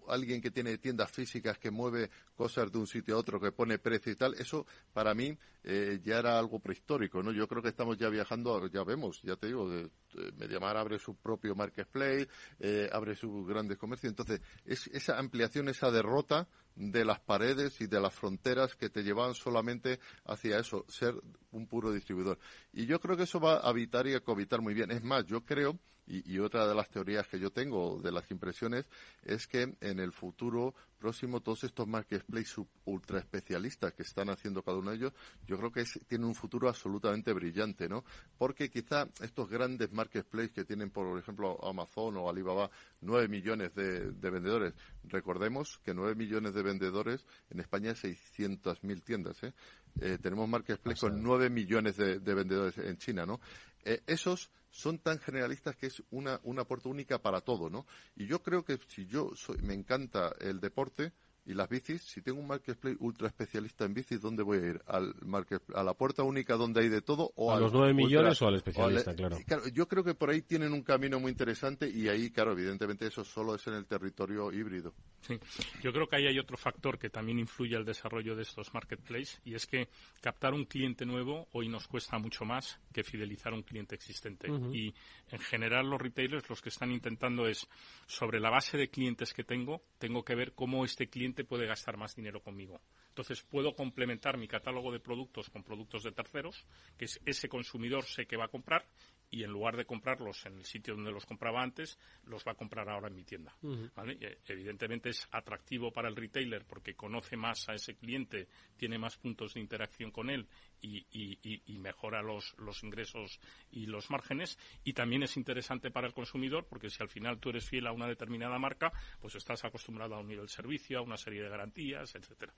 [0.07, 3.77] alguien que tiene tiendas físicas que mueve cosas de un sitio a otro, que pone
[3.77, 7.31] precio y tal, eso para mí eh, ya era algo prehistórico, ¿no?
[7.31, 9.91] Yo creo que estamos ya viajando, ya vemos, ya te digo, de,
[10.37, 12.27] Mediamar abre su propio marketplace,
[12.59, 17.87] eh, abre sus grandes comercios, entonces es, esa ampliación, esa derrota de las paredes y
[17.87, 21.15] de las fronteras que te llevan solamente hacia eso, ser
[21.51, 22.37] un puro distribuidor.
[22.71, 24.91] Y yo creo que eso va a evitar y a cohabitar muy bien.
[24.91, 28.85] Es más, yo creo y, otra de las teorías que yo tengo de las impresiones
[29.23, 34.77] es que en el futuro próximo todos estos marketplaces ultra especialistas que están haciendo cada
[34.77, 35.13] uno de ellos,
[35.45, 38.03] yo creo que tienen un futuro absolutamente brillante, ¿no?
[38.37, 44.09] Porque quizá estos grandes marketplaces que tienen, por ejemplo, Amazon o Alibaba, nueve millones de,
[44.09, 44.73] vendedores.
[45.03, 49.53] Recordemos que nueve millones de vendedores en España hay 600.000 tiendas, ¿eh?
[49.99, 53.39] Eh, tenemos marketplace con nueve millones de, vendedores en China, ¿no?
[53.87, 57.87] Eh, esos son tan generalistas que es una, una puerta única para todo, ¿no?
[58.17, 61.13] Y yo creo que si yo soy, me encanta el deporte,
[61.47, 64.81] y las bicis, si tengo un marketplace ultra especialista en bicis, ¿dónde voy a ir?
[64.85, 67.31] ¿Al market, ¿A la puerta única donde hay de todo?
[67.35, 69.37] O ¿A los nueve millones o al especialista, claro.
[69.73, 73.23] Yo creo que por ahí tienen un camino muy interesante y ahí, claro, evidentemente eso
[73.23, 74.93] solo es en el territorio híbrido.
[75.21, 75.39] Sí,
[75.81, 79.41] yo creo que ahí hay otro factor que también influye al desarrollo de estos marketplaces
[79.45, 79.87] y es que
[80.21, 84.49] captar un cliente nuevo hoy nos cuesta mucho más que fidelizar un cliente existente.
[84.73, 84.93] Y
[85.29, 87.67] en general los retailers los que están intentando es,
[88.05, 91.97] sobre la base de clientes que tengo, tengo que ver cómo este cliente puede gastar
[91.97, 92.81] más dinero conmigo.
[93.09, 96.65] Entonces puedo complementar mi catálogo de productos con productos de terceros,
[96.97, 98.85] que es ese consumidor sé que va a comprar
[99.29, 102.55] y en lugar de comprarlos en el sitio donde los compraba antes, los va a
[102.55, 103.55] comprar ahora en mi tienda.
[103.61, 108.47] Eh, evidentemente es atractivo para el retailer porque conoce más a ese cliente,
[108.77, 110.47] tiene más puntos de interacción con él
[110.81, 113.39] y, mejora los, los, ingresos
[113.71, 114.57] y los márgenes.
[114.83, 117.91] Y también es interesante para el consumidor porque si al final tú eres fiel a
[117.91, 121.49] una determinada marca, pues estás acostumbrado a un nivel de servicio, a una serie de
[121.49, 122.53] garantías, etcétera.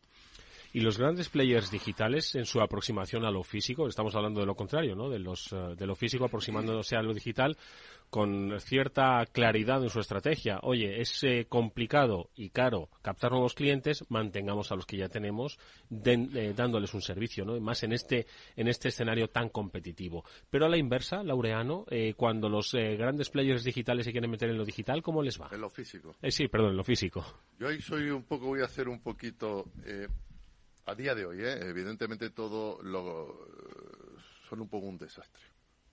[0.71, 4.53] Y los grandes players digitales en su aproximación a lo físico, estamos hablando de lo
[4.53, 5.09] contrario, ¿no?
[5.09, 7.57] De, los, eh, de lo físico aproximándose a lo digital
[8.11, 10.59] con cierta claridad en su estrategia.
[10.61, 15.57] Oye, es eh, complicado y caro captar nuevos clientes, mantengamos a los que ya tenemos
[15.91, 17.59] eh, dándoles un servicio, ¿no?
[17.59, 20.23] más en este, en este escenario tan competitivo.
[20.51, 24.65] Pero a la inversa, Laureano, cuando los grandes players digitales se quieren meter en lo
[24.65, 25.49] digital, ¿cómo les va?
[25.51, 26.15] En lo físico.
[26.29, 27.25] sí, perdón, en lo físico.
[27.59, 29.65] Yo ahí soy un poco, voy a hacer un poquito
[30.89, 31.69] a día de hoy, ¿eh?
[31.69, 33.47] evidentemente todo lo,
[34.49, 35.43] son un poco un desastre.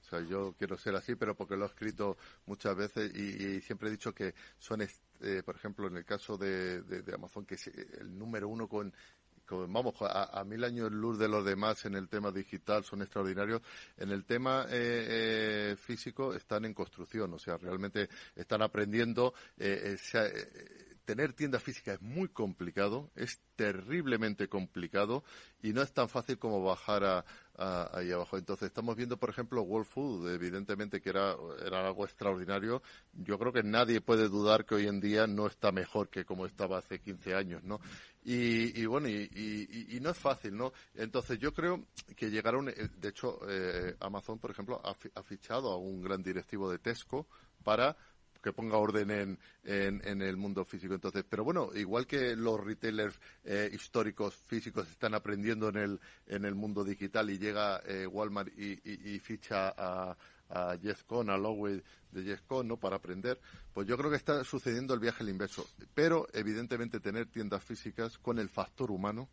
[0.01, 2.17] O sea, yo quiero ser así, pero porque lo he escrito
[2.47, 6.83] muchas veces y, siempre he dicho que son, eh, por ejemplo, en el caso de,
[7.13, 8.95] Amazon, que es el número uno con,
[9.69, 13.61] vamos, a, mil años luz de los demás en el tema digital son extraordinarios.
[13.99, 19.35] En el tema eh, físico están en construcción, o sea, realmente están aprendiendo.
[19.59, 19.97] Eh,
[21.07, 25.23] tener tiendas físicas es muy complicado, es terriblemente complicado
[25.63, 27.25] y no es tan fácil como bajar a,
[27.97, 28.37] ahí abajo.
[28.37, 32.83] Entonces estamos viendo, por ejemplo, World Food, evidentemente que era, algo extraordinario.
[33.13, 36.45] Yo creo que nadie puede dudar que hoy en día no está mejor que como
[36.45, 37.81] estaba hace 15 años, ¿no?
[38.25, 40.73] Y, bueno, y, no es fácil, ¿no?
[40.97, 41.87] Entonces yo creo
[42.17, 46.81] que llegaron, de hecho, eh, Amazon, por ejemplo, ha fichado a un gran directivo de
[46.81, 47.29] Tesco
[47.63, 47.97] para
[48.47, 50.95] que ponga orden en, en, el mundo físico.
[50.95, 56.45] Entonces, pero bueno, igual que los retailers eh, históricos físicos están aprendiendo en el, en
[56.45, 60.17] el mundo digital y llega eh, Walmart y, ficha a,
[60.49, 60.77] a
[61.09, 61.83] Con, a Lowey
[62.13, 62.77] de Con, ¿no?
[62.77, 63.41] Para aprender,
[63.75, 65.69] pues yo creo que está sucediendo el viaje al inverso.
[65.93, 69.29] Pero, evidentemente, tener tiendas físicas con el factor humano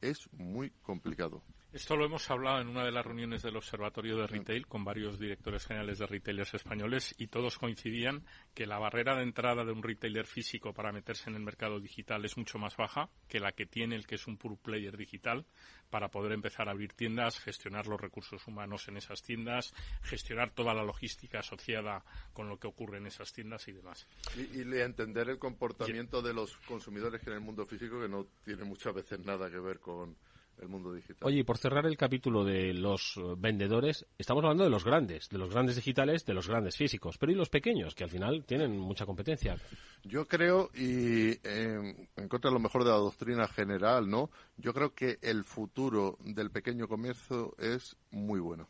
[0.00, 1.42] es muy complicado.
[1.72, 5.20] Esto lo hemos hablado en una de las reuniones del Observatorio de Retail con varios
[5.20, 9.80] directores generales de retailers españoles y todos coincidían que la barrera de entrada de un
[9.80, 13.66] retailer físico para meterse en el mercado digital es mucho más baja que la que
[13.66, 15.46] tiene el que es un pure player digital
[15.90, 20.74] para poder empezar a abrir tiendas, gestionar los recursos humanos en esas tiendas, gestionar toda
[20.74, 24.08] la logística asociada con lo que ocurre en esas tiendas y demás.
[24.36, 28.92] Y, entender el comportamiento de los consumidores en el mundo físico que no tiene muchas
[28.92, 30.16] veces nada que ver con
[30.60, 31.18] el mundo digital.
[31.22, 35.38] Oye, y por cerrar el capítulo de los vendedores, estamos hablando de los grandes, de
[35.38, 38.78] los grandes digitales, de los grandes físicos, pero ¿y los pequeños, que al final tienen
[38.78, 39.56] mucha competencia?
[40.04, 44.30] Yo creo, y en contra de lo mejor de la doctrina general, ¿no?
[44.56, 48.68] Yo creo que el futuro del pequeño comercio es muy bueno.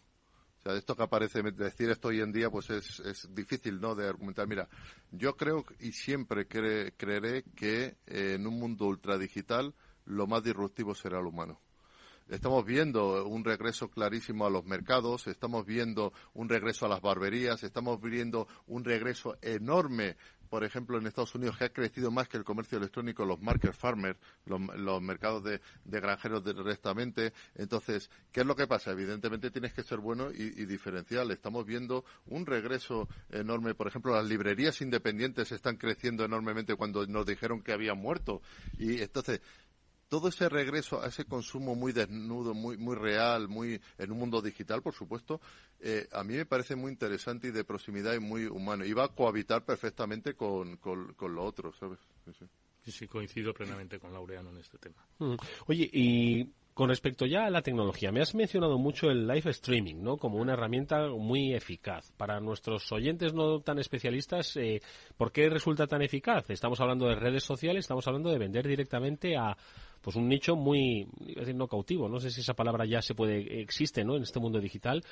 [0.58, 3.94] O sea, esto que aparece, decir esto hoy en día, pues es, es difícil, ¿no?,
[3.94, 4.46] de argumentar.
[4.46, 4.68] Mira,
[5.10, 9.74] yo creo y siempre creeré que en un mundo ultradigital
[10.04, 11.60] lo más disruptivo será el humano.
[12.30, 17.64] Estamos viendo un regreso clarísimo a los mercados, estamos viendo un regreso a las barberías,
[17.64, 20.16] estamos viendo un regreso enorme
[20.50, 23.72] por ejemplo, en Estados Unidos, que ha crecido más que el comercio electrónico, los market
[23.72, 27.32] farmers, los, mercados de, granjeros directamente.
[27.54, 28.90] Entonces, ¿qué es lo que pasa?
[28.90, 31.30] Evidentemente tienes que ser bueno y, y, diferencial.
[31.30, 33.76] Estamos viendo un regreso enorme.
[33.76, 38.42] Por ejemplo, las librerías independientes están creciendo enormemente cuando nos dijeron que habían muerto.
[38.76, 39.40] Y entonces,
[40.10, 44.42] todo ese regreso a ese consumo muy desnudo, muy, muy real, muy en un mundo
[44.42, 45.40] digital, por supuesto,
[45.78, 48.84] eh, a mí me parece muy interesante y de proximidad y muy humano.
[48.84, 52.00] Y va a cohabitar perfectamente con, con, lo otro, ¿sabes?
[52.82, 53.06] Sí, sí.
[53.06, 55.06] coincido plenamente con Laureano en este tema.
[55.20, 55.36] Mm.
[55.66, 56.44] Oye, y
[56.74, 60.16] con respecto ya a la tecnología, me has mencionado mucho el live streaming, ¿no?
[60.16, 62.10] Como una herramienta muy eficaz.
[62.16, 64.80] Para nuestros oyentes no tan especialistas, eh,
[65.16, 66.50] ¿por qué resulta tan eficaz?
[66.50, 69.56] Estamos hablando de redes sociales, estamos hablando de vender directamente a
[70.00, 73.02] pues un nicho muy, iba a decir no cautivo, no sé si esa palabra ya
[73.02, 74.16] se puede, existe, ¿no?
[74.16, 75.04] En este mundo digital,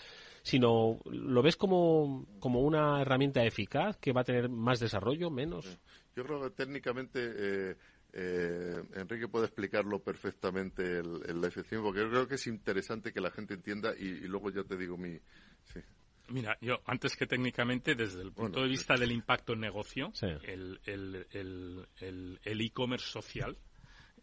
[0.43, 5.79] sino lo ves como, como una herramienta eficaz que va a tener más desarrollo, menos.
[6.17, 7.77] Yo creo que técnicamente eh,
[8.13, 13.13] eh, Enrique puede explicarlo perfectamente el, el live stream, porque yo creo que es interesante
[13.13, 15.19] que la gente entienda y, luego ya te digo mi.
[16.31, 20.13] Mira, yo antes que técnicamente, desde el punto de vista del impacto en negocio,
[20.43, 20.81] el
[22.45, 23.57] e-commerce el, social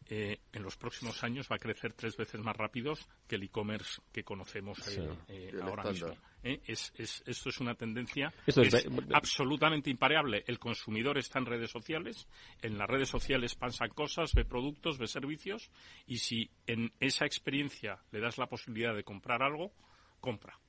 [0.07, 2.93] eh, en los próximos años va a crecer tres veces más rápido
[3.27, 6.15] que el e-commerce que conocemos eh, eh, ahora mismo.
[6.43, 8.31] esto es una tendencia
[9.13, 10.43] absolutamente impareable.
[10.45, 12.27] El consumidor está en redes sociales,
[12.61, 15.71] en las redes sociales pasan cosas, ve productos, ve servicios,
[16.05, 19.71] y si en esa experiencia le das la posibilidad de comprar algo,
[20.19, 20.59] compra.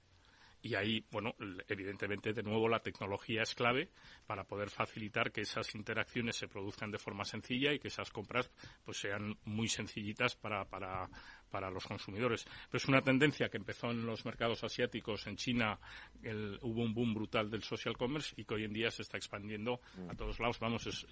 [0.66, 1.36] Y ahí, bueno,
[1.68, 3.88] evidentemente, de nuevo, la tecnología es clave
[4.26, 8.50] para poder facilitar que esas interacciones se produzcan de forma sencilla y que esas compras
[8.84, 11.08] pues sean muy sencillitas para, para,
[11.50, 12.44] para los consumidores.
[12.44, 15.78] Pero es una tendencia que empezó en los mercados asiáticos, en China
[16.62, 19.80] hubo un boom brutal del social commerce y que hoy en día se está expandiendo
[20.08, 20.16] a mm.
[20.16, 20.58] todos lados.
[20.60, 21.06] Vamos,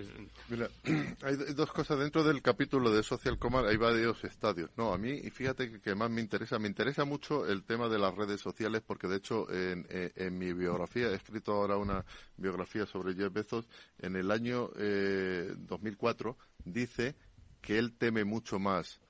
[0.49, 0.69] Mira,
[1.23, 4.71] hay dos cosas dentro del capítulo de social commerce, hay varios estadios.
[4.77, 7.99] No, a mí, y fíjate que, más me interesa, me interesa mucho el tema de
[7.99, 12.05] las redes sociales porque de hecho en, en, mi biografía, he escrito ahora una
[12.37, 13.69] biografía sobre Jeff Bezos,
[13.99, 17.15] en el año eh, 2004 dice
[17.61, 19.01] que él teme mucho más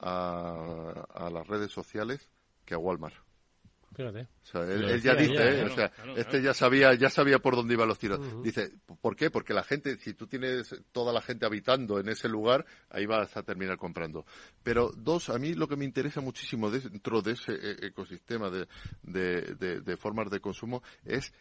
[0.00, 2.28] a, las redes sociales
[2.64, 3.14] que a Walmart.
[3.94, 4.28] Fíjate.
[4.42, 5.64] O sea, él, ya dice, ¿eh?
[5.64, 8.20] o sea, este ya sabía, ya sabía por dónde iban los tiros.
[8.42, 8.70] Dice,
[9.00, 9.30] ¿por qué?
[9.30, 13.34] Porque la gente, si tú tienes toda la gente habitando en ese lugar, ahí vas
[13.38, 14.26] a terminar comprando.
[14.62, 18.66] Pero dos, a mí lo que me interesa muchísimo dentro de ese e, ecosistema de,
[19.02, 21.32] de, de formas de consumo es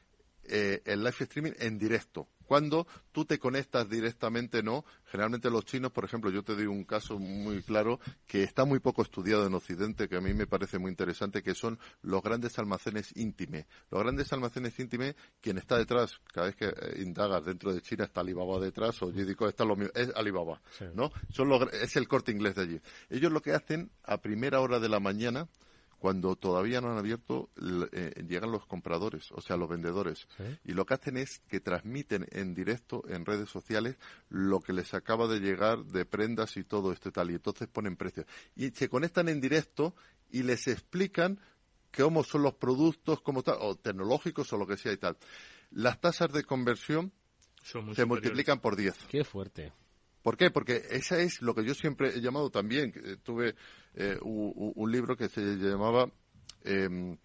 [0.50, 2.28] eh, el live streaming en directo.
[2.46, 4.86] Cuando tú te conectas directamente, no.
[5.06, 8.80] Generalmente los chinos, por ejemplo, yo te doy un caso muy claro que está muy
[8.80, 12.58] poco estudiado en Occidente, que a mí me parece muy interesante, que son los grandes
[12.60, 13.66] almacenes íntimes.
[13.89, 18.06] Los grandes almacenes íntimes, quien está detrás, cada vez que eh, indagas dentro de China
[18.06, 20.62] está Alibaba detrás, o yo digo, está lo mío, es Alibaba,
[20.93, 21.12] ¿no?
[21.32, 22.82] Son es el corte inglés de allí.
[23.10, 25.48] Ellos lo que hacen a primera hora de la mañana,
[26.06, 27.49] cuando todavía no han abierto,
[27.91, 30.28] eh, llegan los compradores, o sea, los vendedores.
[30.64, 33.97] Y lo que hacen es que transmiten en directo en redes sociales
[34.30, 37.32] lo que les acaba de llegar de prendas y todo esto y tal.
[37.32, 38.28] Y entonces ponen precios.
[38.56, 39.95] Y se conectan en directo
[40.30, 41.39] y les explican
[41.91, 45.18] cómo son los productos, cómo tal, o tecnológicos o lo que sea y tal.
[45.72, 47.14] Las tasas de conversión
[47.64, 48.93] se multiplican por 10.
[49.10, 49.74] Qué fuerte.
[50.26, 50.50] ¿Por qué?
[50.50, 52.92] Porque esa es lo que yo siempre he llamado también.
[53.22, 53.54] Tuve
[53.94, 56.10] eh, un, libro que se llamaba
[56.64, 57.16] em,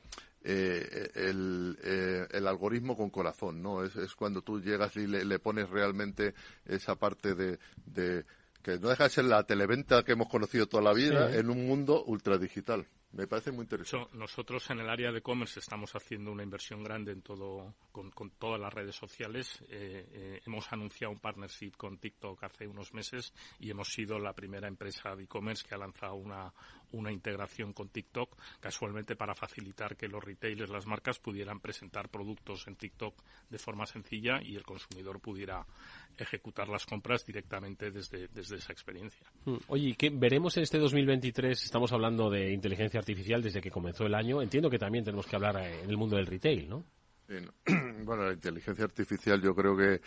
[0.45, 3.83] eh, eh, el, algoritmo con corazón, ¿no?
[3.83, 6.35] Es, cuando tú llegas y le, pones realmente
[6.67, 7.59] esa parte de,
[8.63, 11.67] que no deja de ser la televenta que hemos conocido toda la vida en un
[11.67, 12.87] mundo ultradigital.
[13.13, 14.17] Me parece muy interesante.
[14.17, 18.61] nosotros en el área de e-commerce estamos haciendo una inversión grande en todo, con, todas
[18.61, 19.61] las redes sociales.
[19.69, 24.33] Eh, eh, hemos anunciado un partnership con TikTok hace unos meses y hemos sido la
[24.33, 26.53] primera empresa de e-commerce que ha lanzado una,
[26.93, 32.66] una integración con TikTok, casualmente para facilitar que los retailers, las marcas, pudieran presentar productos
[32.66, 33.14] en TikTok
[33.49, 35.66] de forma sencilla y el consumidor pudiera
[36.16, 39.26] ejecutar las compras directamente desde, desde esa experiencia.
[39.45, 41.64] Mm, oye, ¿qué veremos en este 2023?
[41.64, 44.43] Estamos hablando de inteligencia artificial desde que comenzó el año.
[44.43, 46.84] Entiendo que también tenemos que hablar eh, en el mundo del retail, ¿no?
[48.05, 50.01] Bueno, la inteligencia artificial yo creo que,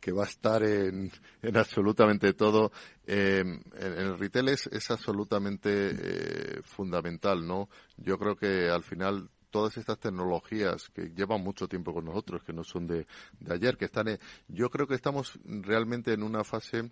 [0.00, 1.10] que va a estar en,
[1.42, 2.72] en absolutamente todo.
[3.06, 7.68] Eh, en, el retail es, es absolutamente eh, fundamental, ¿no?
[7.96, 12.52] Yo creo que al final todas estas tecnologías que llevan mucho tiempo con nosotros, que
[12.52, 13.06] no son de,
[13.40, 14.18] de ayer, que están,
[14.48, 16.90] yo creo que estamos realmente en una fase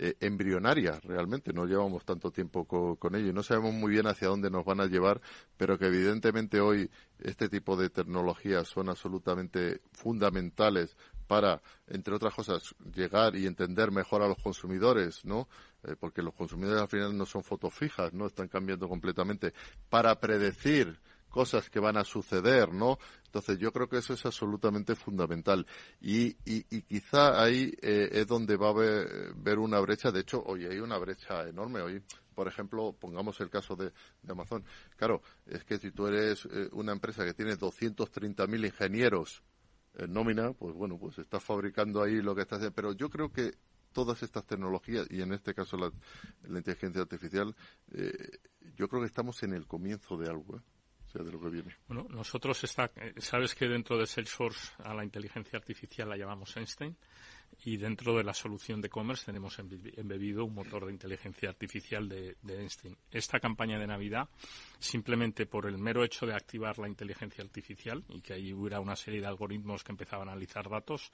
[0.00, 4.28] eh, embrionaria realmente, no llevamos tanto tiempo con, ello y no sabemos muy bien hacia
[4.28, 5.20] dónde nos van a llevar,
[5.56, 6.88] pero que evidentemente hoy
[7.18, 10.96] este tipo de tecnologías son absolutamente fundamentales
[11.26, 15.48] para, entre otras cosas, llegar y entender mejor a los consumidores, ¿no?
[15.82, 18.26] Eh, porque los consumidores al final no son fotos fijas, ¿no?
[18.26, 19.52] Están cambiando completamente.
[19.90, 22.98] Para predecir cosas que van a suceder, ¿no?
[23.26, 25.66] Entonces yo creo que eso es absolutamente fundamental
[26.00, 30.10] y, y, quizá ahí eh, es donde va a haber, ver una brecha.
[30.10, 31.80] De hecho, hoy hay una brecha enorme.
[31.82, 32.02] Hoy,
[32.34, 33.92] por ejemplo, pongamos el caso de,
[34.28, 34.64] Amazon.
[34.96, 39.42] Claro, es que si tú eres eh, una empresa que tiene 230.000 ingenieros
[39.94, 42.74] en nómina, pues bueno, pues estás fabricando ahí lo que estás haciendo.
[42.74, 43.52] Pero yo creo que
[43.92, 45.90] todas estas tecnologías, y en este caso la,
[46.56, 47.54] inteligencia artificial,
[47.92, 48.38] eh,
[48.76, 50.62] yo creo que estamos en el comienzo de algo.
[51.86, 56.56] Bueno, nosotros está, eh, sabes que dentro de Salesforce a la inteligencia artificial la llamamos
[56.56, 56.96] Einstein
[57.64, 62.36] y dentro de la solución de commerce tenemos embebido un motor de inteligencia artificial de,
[62.46, 62.96] Einstein.
[63.10, 64.28] Esta campaña de Navidad,
[64.78, 68.96] simplemente por el mero hecho de activar la inteligencia artificial y que ahí hubiera una
[68.96, 71.10] serie de algoritmos que empezaban a analizar datos,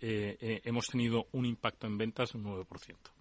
[0.00, 3.17] eh, eh, hemos tenido un impacto en ventas de un 9%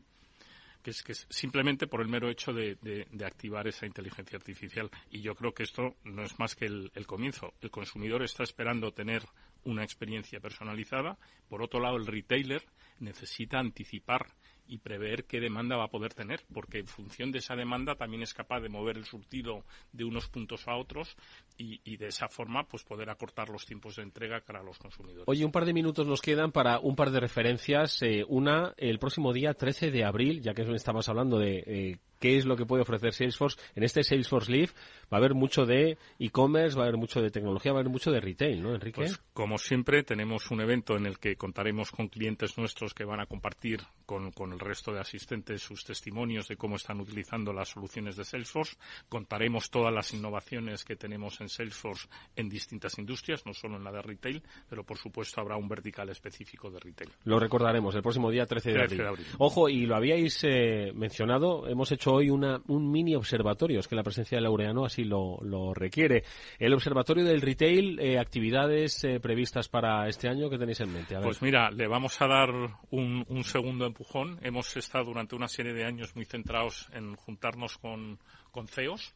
[0.81, 2.77] que es que simplemente por el mero hecho de,
[3.25, 4.89] activar esa inteligencia artificial.
[5.09, 7.53] Y yo creo que esto no es más que el, comienzo.
[7.61, 9.23] El consumidor está esperando tener
[9.63, 11.17] una experiencia personalizada.
[11.49, 12.63] Por otro lado, el retailer
[12.99, 14.27] necesita anticipar
[14.67, 18.23] y prever qué demanda va a poder tener, porque en función de esa demanda también
[18.23, 21.15] es capaz de mover el surtido de unos puntos a otros
[21.57, 25.23] y, de esa forma pues poder acortar los tiempos de entrega para los consumidores.
[25.27, 28.01] Oye, un par de minutos nos quedan para un par de referencias.
[28.03, 32.37] Eh, una, el próximo día 13 de abril, ya que estamos hablando de eh, qué
[32.37, 33.59] es lo que puede ofrecer Salesforce.
[33.75, 34.71] En este Salesforce Live
[35.11, 37.91] va a haber mucho de e-commerce, va a haber mucho de tecnología, va a haber
[37.91, 38.95] mucho de retail, ¿no, Enrique?
[38.95, 43.19] Pues, como siempre, tenemos un evento en el que contaremos con clientes nuestros que van
[43.19, 48.15] a compartir con, el resto de asistentes sus testimonios de cómo están utilizando las soluciones
[48.15, 48.77] de Salesforce.
[49.09, 53.91] Contaremos todas las innovaciones que tenemos en Salesforce en distintas industrias, no solo en la
[53.91, 57.11] de retail, pero por supuesto habrá un vertical específico de retail.
[57.25, 59.25] Lo recordaremos el próximo día 13 de, abril.
[59.39, 63.95] Ojo, y lo habíais eh, mencionado, hemos hecho hoy una, un mini observatorio, es que
[63.95, 66.23] la presencia de Laureano así lo, requiere.
[66.59, 71.15] El observatorio del retail, eh, actividades eh, previstas para este año, ¿qué tenéis en mente?
[71.21, 72.49] Pues mira, le vamos a dar
[72.89, 74.39] un, un segundo empujón.
[74.41, 78.19] Hemos estado durante una serie de años muy centrados en juntarnos con,
[78.51, 79.13] con CEOs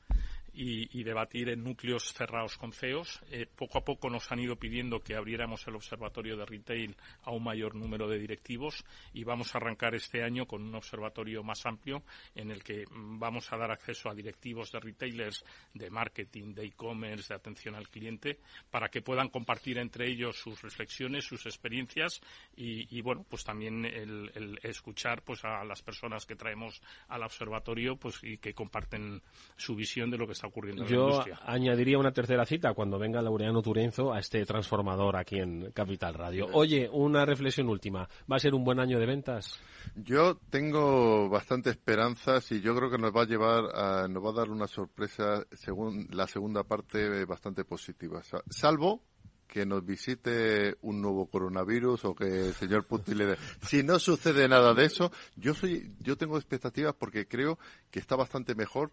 [0.53, 3.21] y, debatir en núcleos cerrados con CEOs.
[3.31, 7.31] Eh, poco a poco nos han ido pidiendo que abriéramos el observatorio de retail a
[7.31, 8.83] un mayor número de directivos
[9.13, 12.03] y vamos a arrancar este año con un observatorio más amplio
[12.35, 15.43] en el que vamos a dar acceso a directivos de retailers
[15.73, 18.39] de marketing, de e-commerce, de atención al cliente,
[18.69, 22.21] para que puedan compartir entre ellos sus reflexiones, sus experiencias
[22.55, 28.19] y, bueno, pues también el, escuchar pues a las personas que traemos al observatorio pues
[28.23, 29.21] y que comparten
[29.57, 33.61] su visión de lo que está ocurriendo Yo añadiría una tercera cita cuando venga Laureano
[33.61, 36.47] Turenzo a este transformador aquí en Capital Radio.
[36.53, 38.09] Oye, una reflexión última.
[38.31, 39.59] ¿Va a ser un buen año de ventas?
[39.95, 44.29] Yo tengo bastante esperanzas y yo creo que nos va a llevar a, nos va
[44.31, 48.21] a dar una sorpresa según la segunda parte bastante positiva.
[48.49, 49.03] Salvo
[49.47, 53.37] que nos visite un nuevo coronavirus o que el señor Putin le dé.
[53.61, 57.59] Si no sucede nada de eso, yo soy, yo tengo expectativas porque creo
[57.91, 58.91] que está bastante mejor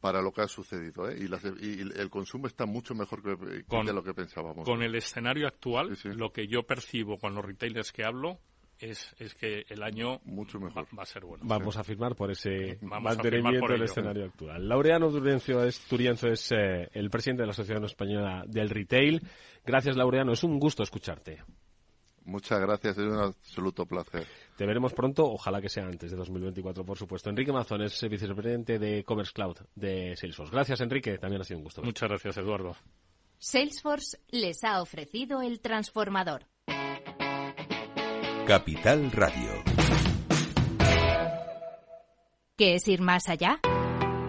[0.00, 1.18] para lo que ha sucedido ¿eh?
[1.18, 4.64] y, el consumo está mucho mejor que, de lo que pensábamos.
[4.64, 8.38] Con el escenario actual, lo que yo percibo con los retailers que hablo
[8.78, 11.44] es, es que el año mucho mejor va, a ser bueno.
[11.46, 14.66] Vamos a firmar por ese mantenimiento del escenario actual.
[14.66, 19.20] Laureano Turienzo es, Turienzo es eh, el presidente de la Asociación Española del Retail.
[19.64, 20.32] Gracias, Laureano.
[20.32, 21.42] Es un gusto escucharte.
[22.30, 24.24] Muchas gracias, es un absoluto placer.
[24.56, 27.28] Te veremos pronto, ojalá que sea antes de 2024, por supuesto.
[27.28, 30.52] Enrique Mazón es vicepresidente de Commerce Cloud de Salesforce.
[30.52, 31.82] Gracias, Enrique, también ha sido un gusto.
[31.82, 32.76] Muchas gracias, Eduardo.
[33.38, 36.46] Salesforce les ha ofrecido el transformador.
[38.46, 39.64] Capital Radio.
[42.56, 43.60] ¿Qué es ir más allá?